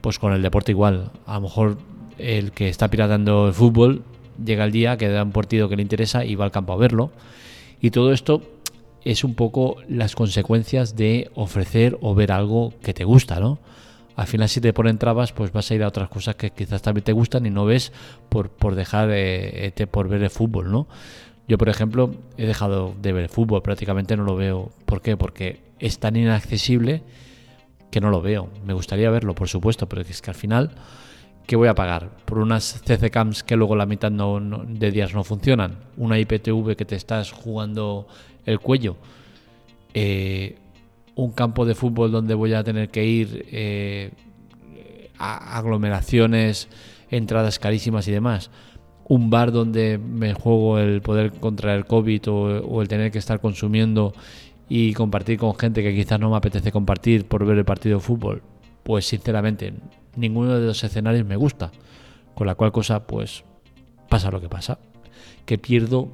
Pues 0.00 0.18
con 0.18 0.32
el 0.32 0.42
deporte 0.42 0.72
igual, 0.72 1.10
a 1.26 1.34
lo 1.34 1.42
mejor 1.42 1.78
el 2.18 2.52
que 2.52 2.68
está 2.68 2.88
piratando 2.88 3.48
el 3.48 3.54
fútbol 3.54 4.02
llega 4.44 4.64
el 4.64 4.72
día 4.72 4.96
que 4.96 5.08
da 5.08 5.22
un 5.22 5.32
partido 5.32 5.68
que 5.68 5.76
le 5.76 5.82
interesa 5.82 6.24
y 6.24 6.34
va 6.34 6.44
al 6.44 6.50
campo 6.50 6.72
a 6.72 6.76
verlo. 6.76 7.10
Y 7.80 7.90
todo 7.90 8.12
esto 8.12 8.42
es 9.06 9.22
un 9.22 9.34
poco 9.34 9.76
las 9.88 10.16
consecuencias 10.16 10.96
de 10.96 11.30
ofrecer 11.36 11.96
o 12.00 12.16
ver 12.16 12.32
algo 12.32 12.74
que 12.82 12.92
te 12.92 13.04
gusta, 13.04 13.38
¿no? 13.38 13.60
Al 14.16 14.26
final 14.26 14.48
si 14.48 14.60
te 14.60 14.72
ponen 14.72 14.98
trabas, 14.98 15.32
pues 15.32 15.52
vas 15.52 15.70
a 15.70 15.74
ir 15.76 15.84
a 15.84 15.88
otras 15.88 16.08
cosas 16.08 16.34
que 16.34 16.50
quizás 16.50 16.82
también 16.82 17.04
te 17.04 17.12
gustan 17.12 17.46
y 17.46 17.50
no 17.50 17.64
ves 17.64 17.92
por, 18.28 18.50
por 18.50 18.74
dejar 18.74 19.08
de, 19.08 19.88
por 19.92 20.08
ver 20.08 20.24
el 20.24 20.30
fútbol, 20.30 20.72
¿no? 20.72 20.88
Yo, 21.46 21.56
por 21.56 21.68
ejemplo, 21.68 22.16
he 22.36 22.46
dejado 22.46 22.94
de 23.00 23.12
ver 23.12 23.28
fútbol, 23.28 23.62
prácticamente 23.62 24.16
no 24.16 24.24
lo 24.24 24.34
veo. 24.34 24.72
¿Por 24.86 25.00
qué? 25.02 25.16
Porque 25.16 25.60
es 25.78 26.00
tan 26.00 26.16
inaccesible 26.16 27.02
que 27.92 28.00
no 28.00 28.10
lo 28.10 28.20
veo. 28.20 28.48
Me 28.66 28.72
gustaría 28.72 29.08
verlo, 29.10 29.36
por 29.36 29.48
supuesto, 29.48 29.88
pero 29.88 30.02
es 30.02 30.20
que 30.20 30.30
al 30.30 30.36
final, 30.36 30.72
¿qué 31.46 31.56
voy 31.56 31.68
a 31.68 31.74
pagar? 31.74 32.10
¿Por 32.24 32.38
unas 32.38 32.82
CC 32.84 33.10
Cams 33.10 33.42
que 33.42 33.56
luego 33.56 33.76
la 33.76 33.86
mitad 33.86 34.10
de 34.10 34.90
días 34.90 35.14
no 35.14 35.24
funcionan? 35.24 35.78
¿Una 35.96 36.18
IPTV 36.18 36.76
que 36.76 36.84
te 36.84 36.96
estás 36.96 37.32
jugando 37.32 38.06
el 38.44 38.60
cuello? 38.60 38.96
Eh, 39.94 40.56
¿Un 41.14 41.32
campo 41.32 41.64
de 41.64 41.74
fútbol 41.74 42.12
donde 42.12 42.34
voy 42.34 42.52
a 42.52 42.62
tener 42.62 42.90
que 42.90 43.04
ir 43.04 43.46
eh, 43.50 44.10
a 45.18 45.56
aglomeraciones, 45.56 46.68
entradas 47.10 47.58
carísimas 47.58 48.06
y 48.08 48.12
demás? 48.12 48.50
un 49.08 49.30
bar 49.30 49.52
donde 49.52 49.98
me 49.98 50.34
juego 50.34 50.78
el 50.78 51.00
poder 51.00 51.32
contraer 51.32 51.86
COVID 51.86 52.22
o, 52.28 52.82
el 52.82 52.88
tener 52.88 53.12
que 53.12 53.18
estar 53.18 53.40
consumiendo 53.40 54.12
y 54.68 54.94
compartir 54.94 55.38
con 55.38 55.56
gente 55.56 55.82
que 55.82 55.94
quizás 55.94 56.18
no 56.18 56.30
me 56.30 56.36
apetece 56.36 56.72
compartir 56.72 57.24
por 57.26 57.44
ver 57.46 57.58
el 57.58 57.64
partido 57.64 57.98
de 57.98 58.04
fútbol, 58.04 58.42
pues 58.82 59.06
sinceramente 59.06 59.74
ninguno 60.16 60.58
de 60.58 60.66
los 60.66 60.82
escenarios 60.82 61.26
me 61.26 61.36
gusta. 61.36 61.72
Con 62.34 62.46
la 62.46 62.54
cual 62.54 62.72
cosa, 62.72 63.06
pues 63.06 63.44
pasa 64.08 64.30
lo 64.30 64.40
que 64.40 64.48
pasa, 64.48 64.78
que 65.46 65.58
pierdo 65.58 66.08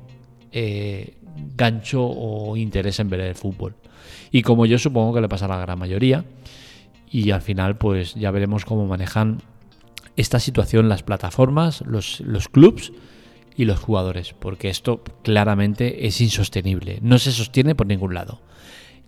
eh, 0.53 1.17
gancho 1.57 2.05
o 2.05 2.57
interés 2.57 3.01
en 3.01 3.11
ver 3.11 3.21
el 3.21 3.35
fútbol. 3.35 3.75
Y 4.31 4.43
como 4.43 4.67
yo 4.67 4.79
supongo 4.79 5.15
que 5.15 5.21
le 5.21 5.29
pasa 5.29 5.47
a 5.47 5.49
la 5.49 5.59
gran 5.59 5.79
mayoría, 5.79 6.25
y 7.11 7.31
al 7.31 7.43
final 7.43 7.77
pues 7.77 8.15
ya 8.15 8.31
veremos 8.31 8.65
cómo 8.65 8.87
manejan 8.87 9.43
esta 10.17 10.41
situación 10.41 10.89
las 10.89 11.03
plataformas, 11.03 11.83
los, 11.87 12.21
los 12.21 12.49
clubs 12.49 12.93
y 13.57 13.67
los 13.67 13.79
jugadores, 13.79 14.35
porque 14.39 14.69
esto 14.69 15.03
claramente 15.23 16.07
es 16.07 16.21
insostenible, 16.21 16.99
no 17.03 17.19
se 17.19 17.33
sostiene 17.33 17.75
por 17.75 17.87
ningún 17.87 18.15
lado. 18.15 18.41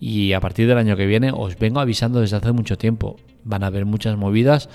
Y 0.06 0.34
a 0.34 0.40
partir 0.40 0.68
del 0.68 0.76
año 0.76 0.98
que 0.98 1.06
viene 1.06 1.32
os 1.34 1.58
vengo 1.58 1.80
avisando 1.80 2.20
desde 2.20 2.36
hace 2.36 2.52
mucho 2.52 2.76
tiempo, 2.76 3.16
van 3.42 3.64
a 3.64 3.68
haber 3.68 3.86
muchas 3.86 4.18
movidas 4.18 4.68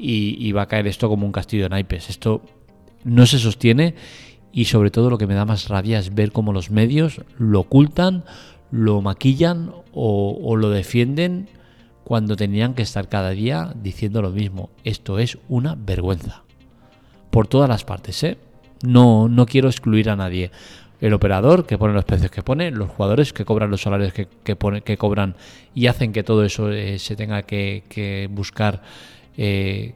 y, 0.00 0.50
va 0.50 0.62
a 0.62 0.66
caer 0.66 0.88
esto 0.88 1.08
como 1.08 1.24
un 1.24 1.30
castillo 1.30 1.62
de 1.62 1.68
naipes. 1.68 2.10
Esto 2.10 2.42
no 3.04 3.24
se 3.26 3.38
sostiene 3.38 3.94
y 4.50 4.64
sobre 4.64 4.90
todo 4.90 5.10
lo 5.10 5.16
que 5.16 5.28
me 5.28 5.34
da 5.34 5.44
más 5.44 5.68
rabia 5.68 6.00
es 6.00 6.12
ver 6.12 6.32
cómo 6.32 6.52
los 6.52 6.72
medios 6.72 7.20
lo 7.38 7.60
ocultan, 7.60 8.24
lo 8.72 9.00
maquillan 9.00 9.70
o, 9.92 10.40
o 10.42 10.56
lo 10.56 10.70
defienden 10.70 11.48
cuando 12.02 12.34
tenían 12.34 12.74
que 12.74 12.82
estar 12.82 13.08
cada 13.08 13.30
día 13.30 13.72
diciendo 13.80 14.22
lo 14.22 14.30
mismo. 14.30 14.70
Esto 14.82 15.20
es 15.20 15.38
una 15.48 15.76
vergüenza. 15.76 16.42
Por 17.30 17.46
todas 17.46 17.68
las 17.68 17.84
partes, 17.84 18.24
¿eh? 18.24 18.38
No, 18.82 19.28
no 19.28 19.46
quiero 19.46 19.68
excluir 19.68 20.10
a 20.10 20.16
nadie. 20.16 20.50
El 21.04 21.12
operador 21.12 21.66
que 21.66 21.76
pone 21.76 21.92
los 21.92 22.06
precios 22.06 22.30
que 22.30 22.42
pone, 22.42 22.70
los 22.70 22.88
jugadores 22.88 23.34
que 23.34 23.44
cobran 23.44 23.70
los 23.70 23.82
salarios 23.82 24.14
que, 24.14 24.26
que 24.46 24.96
cobran 24.96 25.36
y 25.74 25.88
hacen 25.88 26.14
que 26.14 26.22
todo 26.22 26.42
eso 26.46 26.72
eh, 26.72 26.98
se 26.98 27.14
tenga 27.14 27.42
que, 27.42 28.26
buscar 28.30 28.80
eh, 29.36 29.92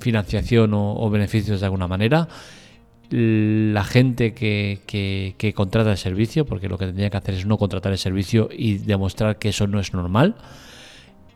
financiación 0.00 0.70
o, 0.72 1.10
beneficios 1.10 1.60
de 1.60 1.66
alguna 1.66 1.88
manera 1.88 2.26
la 3.10 3.84
gente 3.84 4.32
que, 4.32 4.80
que, 4.86 5.52
contrata 5.52 5.90
el 5.90 5.98
servicio, 5.98 6.46
porque 6.46 6.70
lo 6.70 6.78
que 6.78 6.86
tendría 6.86 7.10
que 7.10 7.18
hacer 7.18 7.34
es 7.34 7.44
no 7.44 7.58
contratar 7.58 7.92
el 7.92 7.98
servicio 7.98 8.48
y 8.50 8.78
demostrar 8.78 9.38
que 9.38 9.50
eso 9.50 9.66
no 9.66 9.78
es 9.78 9.92
normal. 9.92 10.36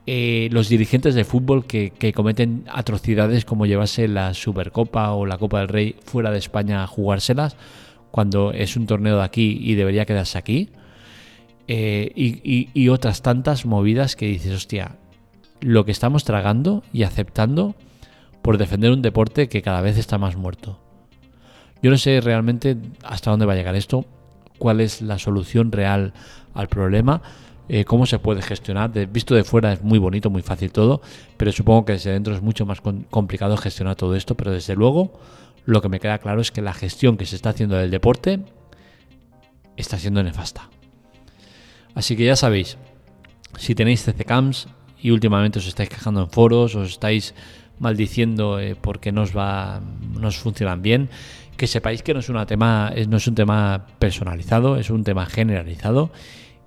Eh, 0.07 0.49
los 0.51 0.71
dirigentes 0.71 1.15
de 1.15 1.25
fútbol 1.25 1.67
que, 1.67 1.93
cometen 2.15 2.65
atrocidades 2.73 3.45
como 3.45 3.67
llevarse 3.67 4.09
la 4.09 4.33
Supercopa 4.33 5.13
o 5.13 5.27
la 5.27 5.37
Copa 5.37 5.59
del 5.59 5.69
Rey 5.69 5.95
fuera 6.07 6.31
de 6.31 6.39
España 6.39 6.83
a 6.83 6.87
jugárselas 6.87 7.55
cuando 8.11 8.53
es 8.53 8.77
un 8.77 8.87
torneo 8.87 9.19
de 9.19 9.25
aquí 9.25 9.59
y 9.61 9.75
debería 9.75 10.07
quedarse 10.07 10.39
aquí. 10.39 10.71
Eh, 11.67 12.13
y, 12.15 12.89
otras 12.89 13.21
tantas 13.21 13.67
movidas 13.67 14.17
que 14.17 14.27
dices, 14.27 14.53
hostia, 14.53 14.97
lo 15.61 15.85
que 15.85 15.93
estamos 15.93 16.25
tragando 16.25 16.83
y 16.93 17.03
aceptando 17.03 17.75
por 18.41 18.57
defender 18.57 18.91
un 18.91 19.03
deporte 19.03 19.49
que 19.49 19.61
cada 19.61 19.83
vez 19.83 19.99
está 19.99 20.17
más 20.17 20.37
muerto. 20.37 20.79
Yo 21.83 21.91
no 21.91 21.99
sé 21.99 22.21
realmente 22.21 22.77
hasta 23.05 23.31
dónde 23.31 23.45
va 23.45 23.53
a 23.53 23.57
llegar 23.57 23.77
esto, 23.77 24.07
cuál 24.59 24.81
es 24.81 25.03
la 25.03 25.19
solución 25.19 25.71
real 25.71 26.15
al 26.55 26.69
problema 26.69 27.23
eh, 27.71 27.85
cómo 27.85 28.07
se 28.07 28.19
puede 28.19 28.41
gestionar. 28.41 28.91
visto 29.09 29.35
de 29.35 29.45
fuera 29.45 29.75
es 29.75 29.83
muy 29.83 29.99
bonito, 29.99 30.31
muy 30.31 30.41
fácil 30.41 30.73
todo, 30.73 31.03
pero 31.37 31.53
supongo 31.53 31.85
que 31.85 31.93
desde 31.93 32.13
dentro 32.13 32.35
es 32.35 32.41
mucho 32.41 32.65
más 32.65 32.81
complicado 32.81 33.57
gestionar 33.59 33.95
todo 33.95 34.15
esto, 34.17 34.35
pero 34.37 34.53
desde 34.53 34.75
luego 34.75 35.13
lo 35.69 35.83
que 35.83 35.91
me 35.91 36.01
queda 36.01 36.17
claro 36.17 36.41
es 36.41 36.51
que 36.51 36.63
la 36.63 36.73
gestión 36.73 37.19
que 37.19 37.27
se 37.27 37.37
está 37.37 37.51
haciendo 37.51 37.77
del 37.77 37.91
deporte 37.91 38.41
está 39.77 39.99
siendo 39.99 40.23
nefasta. 40.23 40.71
Así 41.95 42.17
que 42.17 42.25
ya 42.25 42.37
sabéis, 42.37 42.79
si 43.59 43.75
tenéis 43.75 44.03
CCCAMs 44.03 44.69
y 44.99 45.11
últimamente 45.11 45.59
os 45.59 45.67
estáis 45.67 45.91
quejando 45.91 46.23
en 46.23 46.31
foros, 46.31 46.75
os 46.75 46.89
estáis 46.89 47.35
maldiciendo 47.79 48.59
eh, 48.59 48.77
porque 48.81 49.13
no 49.13 49.21
os 49.21 49.37
va, 49.37 49.83
no 50.19 50.29
os 50.29 50.39
funcionan 50.39 50.81
bien, 50.81 51.11
que 51.59 51.67
sepáis 51.67 52.03
que 52.03 52.15
no 52.15 52.21
es, 52.21 52.31
una 52.31 52.47
tema, 52.47 52.91
no 53.07 53.19
es 53.19 53.27
un 53.27 53.35
tema 53.35 53.89
personalizado, 53.99 54.79
es 54.79 54.89
un 54.89 55.05
tema 55.05 55.27
generalizado 55.27 56.11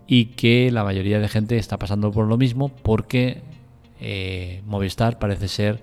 y 0.05 0.25
que 0.37 0.69
la 0.69 0.83
mayoría 0.83 1.19
de 1.19 1.27
gente 1.27 1.57
está 1.57 1.79
pasando 1.79 2.11
por 2.11 2.27
lo 2.27 2.37
mismo 2.37 2.69
porque 2.69 3.41
eh, 3.99 4.61
Movistar 4.67 5.17
parece 5.17 5.47
ser 5.47 5.81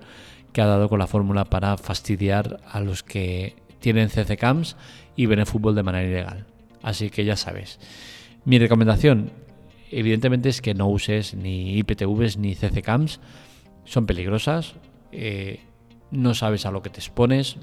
que 0.53 0.61
ha 0.61 0.65
dado 0.65 0.89
con 0.89 0.99
la 0.99 1.07
fórmula 1.07 1.45
para 1.45 1.77
fastidiar 1.77 2.59
a 2.69 2.79
los 2.79 3.03
que 3.03 3.55
tienen 3.79 4.09
CCCAMs 4.09 4.75
y 5.15 5.25
ven 5.25 5.39
el 5.39 5.45
fútbol 5.45 5.75
de 5.75 5.83
manera 5.83 6.07
ilegal. 6.07 6.45
Así 6.81 7.09
que 7.09 7.25
ya 7.25 7.35
sabes. 7.35 7.79
Mi 8.45 8.57
recomendación, 8.59 9.31
evidentemente, 9.91 10.49
es 10.49 10.61
que 10.61 10.73
no 10.73 10.87
uses 10.87 11.33
ni 11.33 11.77
IPTVs 11.77 12.37
ni 12.37 12.55
CCCAMs. 12.55 13.19
Son 13.85 14.05
peligrosas. 14.05 14.75
Eh, 15.11 15.61
no 16.11 16.33
sabes 16.33 16.65
a 16.65 16.71
lo 16.71 16.81
que 16.81 16.89
te 16.89 16.99
expones. 16.99 17.57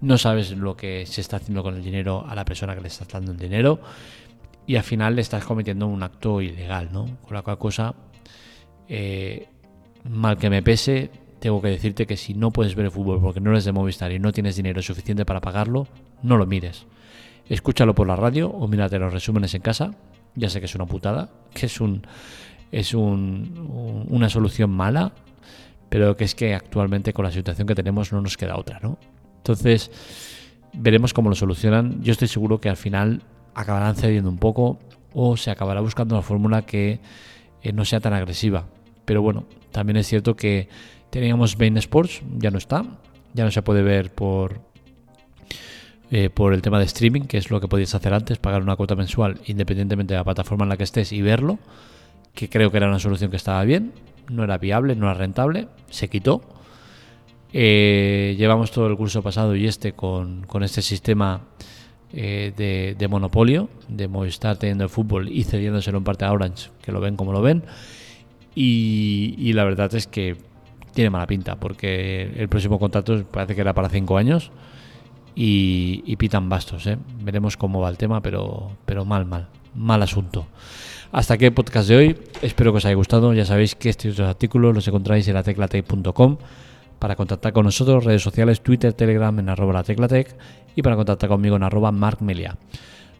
No 0.00 0.18
sabes 0.18 0.50
lo 0.50 0.76
que 0.76 1.06
se 1.06 1.20
está 1.20 1.36
haciendo 1.36 1.62
con 1.62 1.76
el 1.76 1.84
dinero 1.84 2.24
a 2.28 2.34
la 2.34 2.44
persona 2.44 2.74
que 2.74 2.80
le 2.80 2.88
está 2.88 3.04
dando 3.10 3.32
el 3.32 3.38
dinero 3.38 3.80
y 4.66 4.76
al 4.76 4.82
final 4.82 5.16
le 5.16 5.22
estás 5.22 5.44
cometiendo 5.44 5.86
un 5.86 6.02
acto 6.02 6.40
ilegal, 6.40 6.90
¿no? 6.92 7.06
Con 7.22 7.34
la 7.34 7.42
cual 7.42 7.58
cosa, 7.58 7.94
eh, 8.88 9.48
mal 10.08 10.38
que 10.38 10.50
me 10.50 10.62
pese, 10.62 11.10
tengo 11.42 11.60
que 11.60 11.68
decirte 11.68 12.06
que 12.06 12.16
si 12.16 12.34
no 12.34 12.52
puedes 12.52 12.76
ver 12.76 12.86
el 12.86 12.92
fútbol 12.92 13.20
porque 13.20 13.40
no 13.40 13.50
eres 13.50 13.64
de 13.64 13.72
Movistar 13.72 14.12
y 14.12 14.20
no 14.20 14.30
tienes 14.30 14.54
dinero 14.54 14.80
suficiente 14.80 15.24
para 15.24 15.40
pagarlo, 15.40 15.88
no 16.22 16.36
lo 16.36 16.46
mires. 16.46 16.86
Escúchalo 17.48 17.96
por 17.96 18.06
la 18.06 18.14
radio 18.14 18.48
o 18.48 18.68
mírate 18.68 18.96
los 19.00 19.12
resúmenes 19.12 19.52
en 19.56 19.60
casa. 19.60 19.90
Ya 20.36 20.48
sé 20.48 20.60
que 20.60 20.66
es 20.66 20.74
una 20.76 20.86
putada, 20.86 21.30
que 21.52 21.66
es 21.66 21.80
un 21.80 22.06
es 22.70 22.94
un, 22.94 24.06
una 24.08 24.28
solución 24.28 24.70
mala, 24.70 25.14
pero 25.88 26.16
que 26.16 26.22
es 26.22 26.36
que 26.36 26.54
actualmente 26.54 27.12
con 27.12 27.24
la 27.24 27.32
situación 27.32 27.66
que 27.66 27.74
tenemos 27.74 28.12
no 28.12 28.20
nos 28.20 28.36
queda 28.36 28.56
otra, 28.56 28.78
¿no? 28.80 28.96
Entonces, 29.38 29.90
veremos 30.72 31.12
cómo 31.12 31.28
lo 31.28 31.34
solucionan. 31.34 32.04
Yo 32.04 32.12
estoy 32.12 32.28
seguro 32.28 32.60
que 32.60 32.68
al 32.68 32.76
final 32.76 33.22
acabarán 33.52 33.96
cediendo 33.96 34.30
un 34.30 34.38
poco 34.38 34.78
o 35.12 35.36
se 35.36 35.50
acabará 35.50 35.80
buscando 35.80 36.14
una 36.14 36.22
fórmula 36.22 36.62
que 36.62 37.00
eh, 37.62 37.72
no 37.72 37.84
sea 37.84 37.98
tan 37.98 38.12
agresiva. 38.12 38.66
Pero 39.04 39.22
bueno, 39.22 39.44
también 39.72 39.96
es 39.96 40.06
cierto 40.06 40.36
que 40.36 40.68
teníamos 41.12 41.58
Bain 41.58 41.76
Sports, 41.76 42.22
ya 42.38 42.50
no 42.50 42.56
está, 42.56 42.86
ya 43.34 43.44
no 43.44 43.50
se 43.50 43.60
puede 43.60 43.82
ver 43.82 44.10
por, 44.10 44.62
eh, 46.10 46.30
por 46.30 46.54
el 46.54 46.62
tema 46.62 46.78
de 46.78 46.86
streaming, 46.86 47.22
que 47.22 47.36
es 47.36 47.50
lo 47.50 47.60
que 47.60 47.68
podías 47.68 47.94
hacer 47.94 48.14
antes, 48.14 48.38
pagar 48.38 48.62
una 48.62 48.76
cuota 48.76 48.96
mensual 48.96 49.38
independientemente 49.44 50.14
de 50.14 50.18
la 50.18 50.24
plataforma 50.24 50.64
en 50.64 50.70
la 50.70 50.78
que 50.78 50.84
estés 50.84 51.12
y 51.12 51.20
verlo, 51.20 51.58
que 52.34 52.48
creo 52.48 52.70
que 52.70 52.78
era 52.78 52.88
una 52.88 52.98
solución 52.98 53.30
que 53.30 53.36
estaba 53.36 53.62
bien, 53.64 53.92
no 54.30 54.42
era 54.42 54.56
viable, 54.56 54.96
no 54.96 55.04
era 55.04 55.12
rentable, 55.12 55.68
se 55.90 56.08
quitó. 56.08 56.40
Eh, 57.52 58.34
llevamos 58.38 58.70
todo 58.70 58.86
el 58.86 58.96
curso 58.96 59.22
pasado 59.22 59.54
y 59.54 59.66
este 59.66 59.92
con, 59.92 60.46
este 60.62 60.80
sistema 60.80 61.42
eh, 62.14 62.94
de, 62.98 63.08
monopolio, 63.08 63.68
de 63.86 64.08
Movistar 64.08 64.56
teniendo 64.56 64.84
el 64.84 64.90
fútbol 64.90 65.28
y 65.28 65.44
cediéndoselo 65.44 65.98
en 65.98 66.04
parte 66.04 66.24
a 66.24 66.32
Orange, 66.32 66.70
que 66.80 66.90
lo 66.90 67.00
ven 67.00 67.16
como 67.16 67.34
lo 67.34 67.42
ven. 67.42 67.64
Y, 68.54 69.52
la 69.52 69.64
verdad 69.64 69.94
es 69.94 70.06
que 70.06 70.36
tiene 70.92 71.10
mala 71.10 71.26
pinta, 71.26 71.56
porque 71.56 72.32
el 72.36 72.48
próximo 72.48 72.78
contrato 72.78 73.24
parece 73.24 73.54
que 73.54 73.60
era 73.60 73.74
para 73.74 73.88
cinco 73.88 74.16
años 74.16 74.50
y, 75.34 76.16
pitan 76.16 76.48
bastos. 76.48 76.86
¿eh? 76.86 76.98
Veremos 77.22 77.56
cómo 77.56 77.80
va 77.80 77.88
el 77.88 77.96
tema, 77.96 78.20
pero, 78.20 78.72
pero 78.84 79.04
mal, 79.04 79.26
mal, 79.26 79.48
mal 79.74 80.02
asunto. 80.02 80.46
Hasta 81.10 81.34
aquí 81.34 81.44
el 81.44 81.52
podcast 81.52 81.88
de 81.88 81.96
hoy. 81.96 82.18
Espero 82.40 82.72
que 82.72 82.78
os 82.78 82.84
haya 82.84 82.94
gustado. 82.94 83.34
Ya 83.34 83.44
sabéis 83.44 83.74
que 83.74 83.90
estos 83.90 84.18
artículos 84.20 84.74
los 84.74 84.88
encontráis 84.88 85.28
en 85.28 85.34
la 85.34 85.42
teclatec.com 85.42 86.38
para 86.98 87.16
contactar 87.16 87.52
con 87.52 87.64
nosotros, 87.64 88.04
redes 88.04 88.22
sociales, 88.22 88.62
Twitter, 88.62 88.92
Telegram 88.92 89.36
en 89.38 89.48
arroba 89.48 89.72
la 89.72 89.82
teclatec 89.82 90.36
y 90.76 90.82
para 90.82 90.94
contactar 90.94 91.28
conmigo 91.28 91.56
en 91.56 91.64
arroba 91.64 91.90
markmelia. 91.90 92.56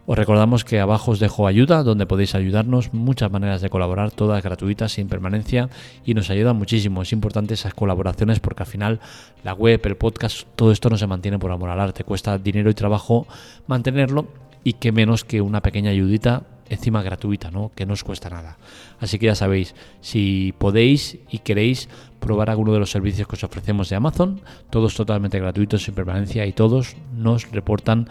Os 0.05 0.17
recordamos 0.17 0.65
que 0.65 0.81
abajo 0.81 1.11
os 1.11 1.19
dejo 1.19 1.47
ayuda, 1.47 1.81
donde 1.81 2.05
podéis 2.05 2.35
ayudarnos, 2.35 2.93
muchas 2.93 3.31
maneras 3.31 3.61
de 3.61 3.69
colaborar, 3.69 4.11
todas 4.11 4.43
gratuitas, 4.43 4.91
sin 4.91 5.07
permanencia, 5.07 5.69
y 6.03 6.13
nos 6.13 6.29
ayuda 6.29 6.51
muchísimo. 6.51 7.01
Es 7.03 7.13
importante 7.13 7.53
esas 7.53 7.73
colaboraciones 7.73 8.41
porque 8.41 8.63
al 8.63 8.67
final 8.67 8.99
la 9.43 9.53
web, 9.53 9.79
el 9.85 9.95
podcast, 9.95 10.45
todo 10.57 10.73
esto 10.73 10.89
no 10.89 10.97
se 10.97 11.07
mantiene 11.07 11.39
por 11.39 11.51
amor 11.51 11.69
al 11.69 11.79
arte, 11.79 12.03
cuesta 12.03 12.37
dinero 12.37 12.69
y 12.69 12.73
trabajo 12.73 13.27
mantenerlo, 13.67 14.27
y 14.65 14.73
que 14.73 14.91
menos 14.91 15.23
que 15.23 15.41
una 15.41 15.61
pequeña 15.61 15.91
ayudita 15.91 16.43
encima 16.69 17.01
gratuita, 17.01 17.51
¿no? 17.51 17.71
que 17.75 17.85
no 17.85 17.93
os 17.93 18.03
cuesta 18.03 18.29
nada. 18.29 18.57
Así 18.99 19.19
que 19.19 19.27
ya 19.27 19.35
sabéis, 19.35 19.75
si 20.01 20.53
podéis 20.57 21.17
y 21.29 21.39
queréis 21.39 21.89
probar 22.19 22.49
alguno 22.49 22.73
de 22.73 22.79
los 22.79 22.91
servicios 22.91 23.27
que 23.27 23.35
os 23.35 23.43
ofrecemos 23.43 23.89
de 23.89 23.95
Amazon, 23.95 24.41
todos 24.69 24.95
totalmente 24.95 25.39
gratuitos, 25.39 25.83
sin 25.83 25.93
permanencia 25.93 26.45
y 26.45 26.53
todos 26.53 26.95
nos 27.15 27.49
reportan 27.51 28.09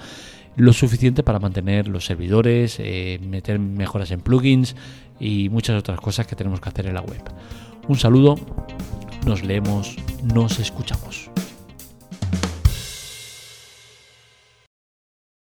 lo 0.57 0.73
suficiente 0.73 1.23
para 1.23 1.39
mantener 1.39 1.89
los 1.89 2.05
servidores, 2.05 2.77
eh, 2.79 3.19
meter 3.23 3.59
mejoras 3.59 4.11
en 4.11 4.21
plugins 4.21 4.77
y 5.19 5.49
muchas 5.49 5.79
otras 5.79 6.01
cosas 6.01 6.27
que 6.27 6.37
tenemos 6.37 6.61
que 6.61 6.69
hacer 6.69 6.87
en 6.87 6.95
la 6.95 7.01
web. 7.01 7.23
Un 7.89 7.99
saludo, 7.99 8.37
nos 9.27 9.43
leemos, 9.43 9.97
nos 10.23 10.59
escuchamos. 10.59 11.31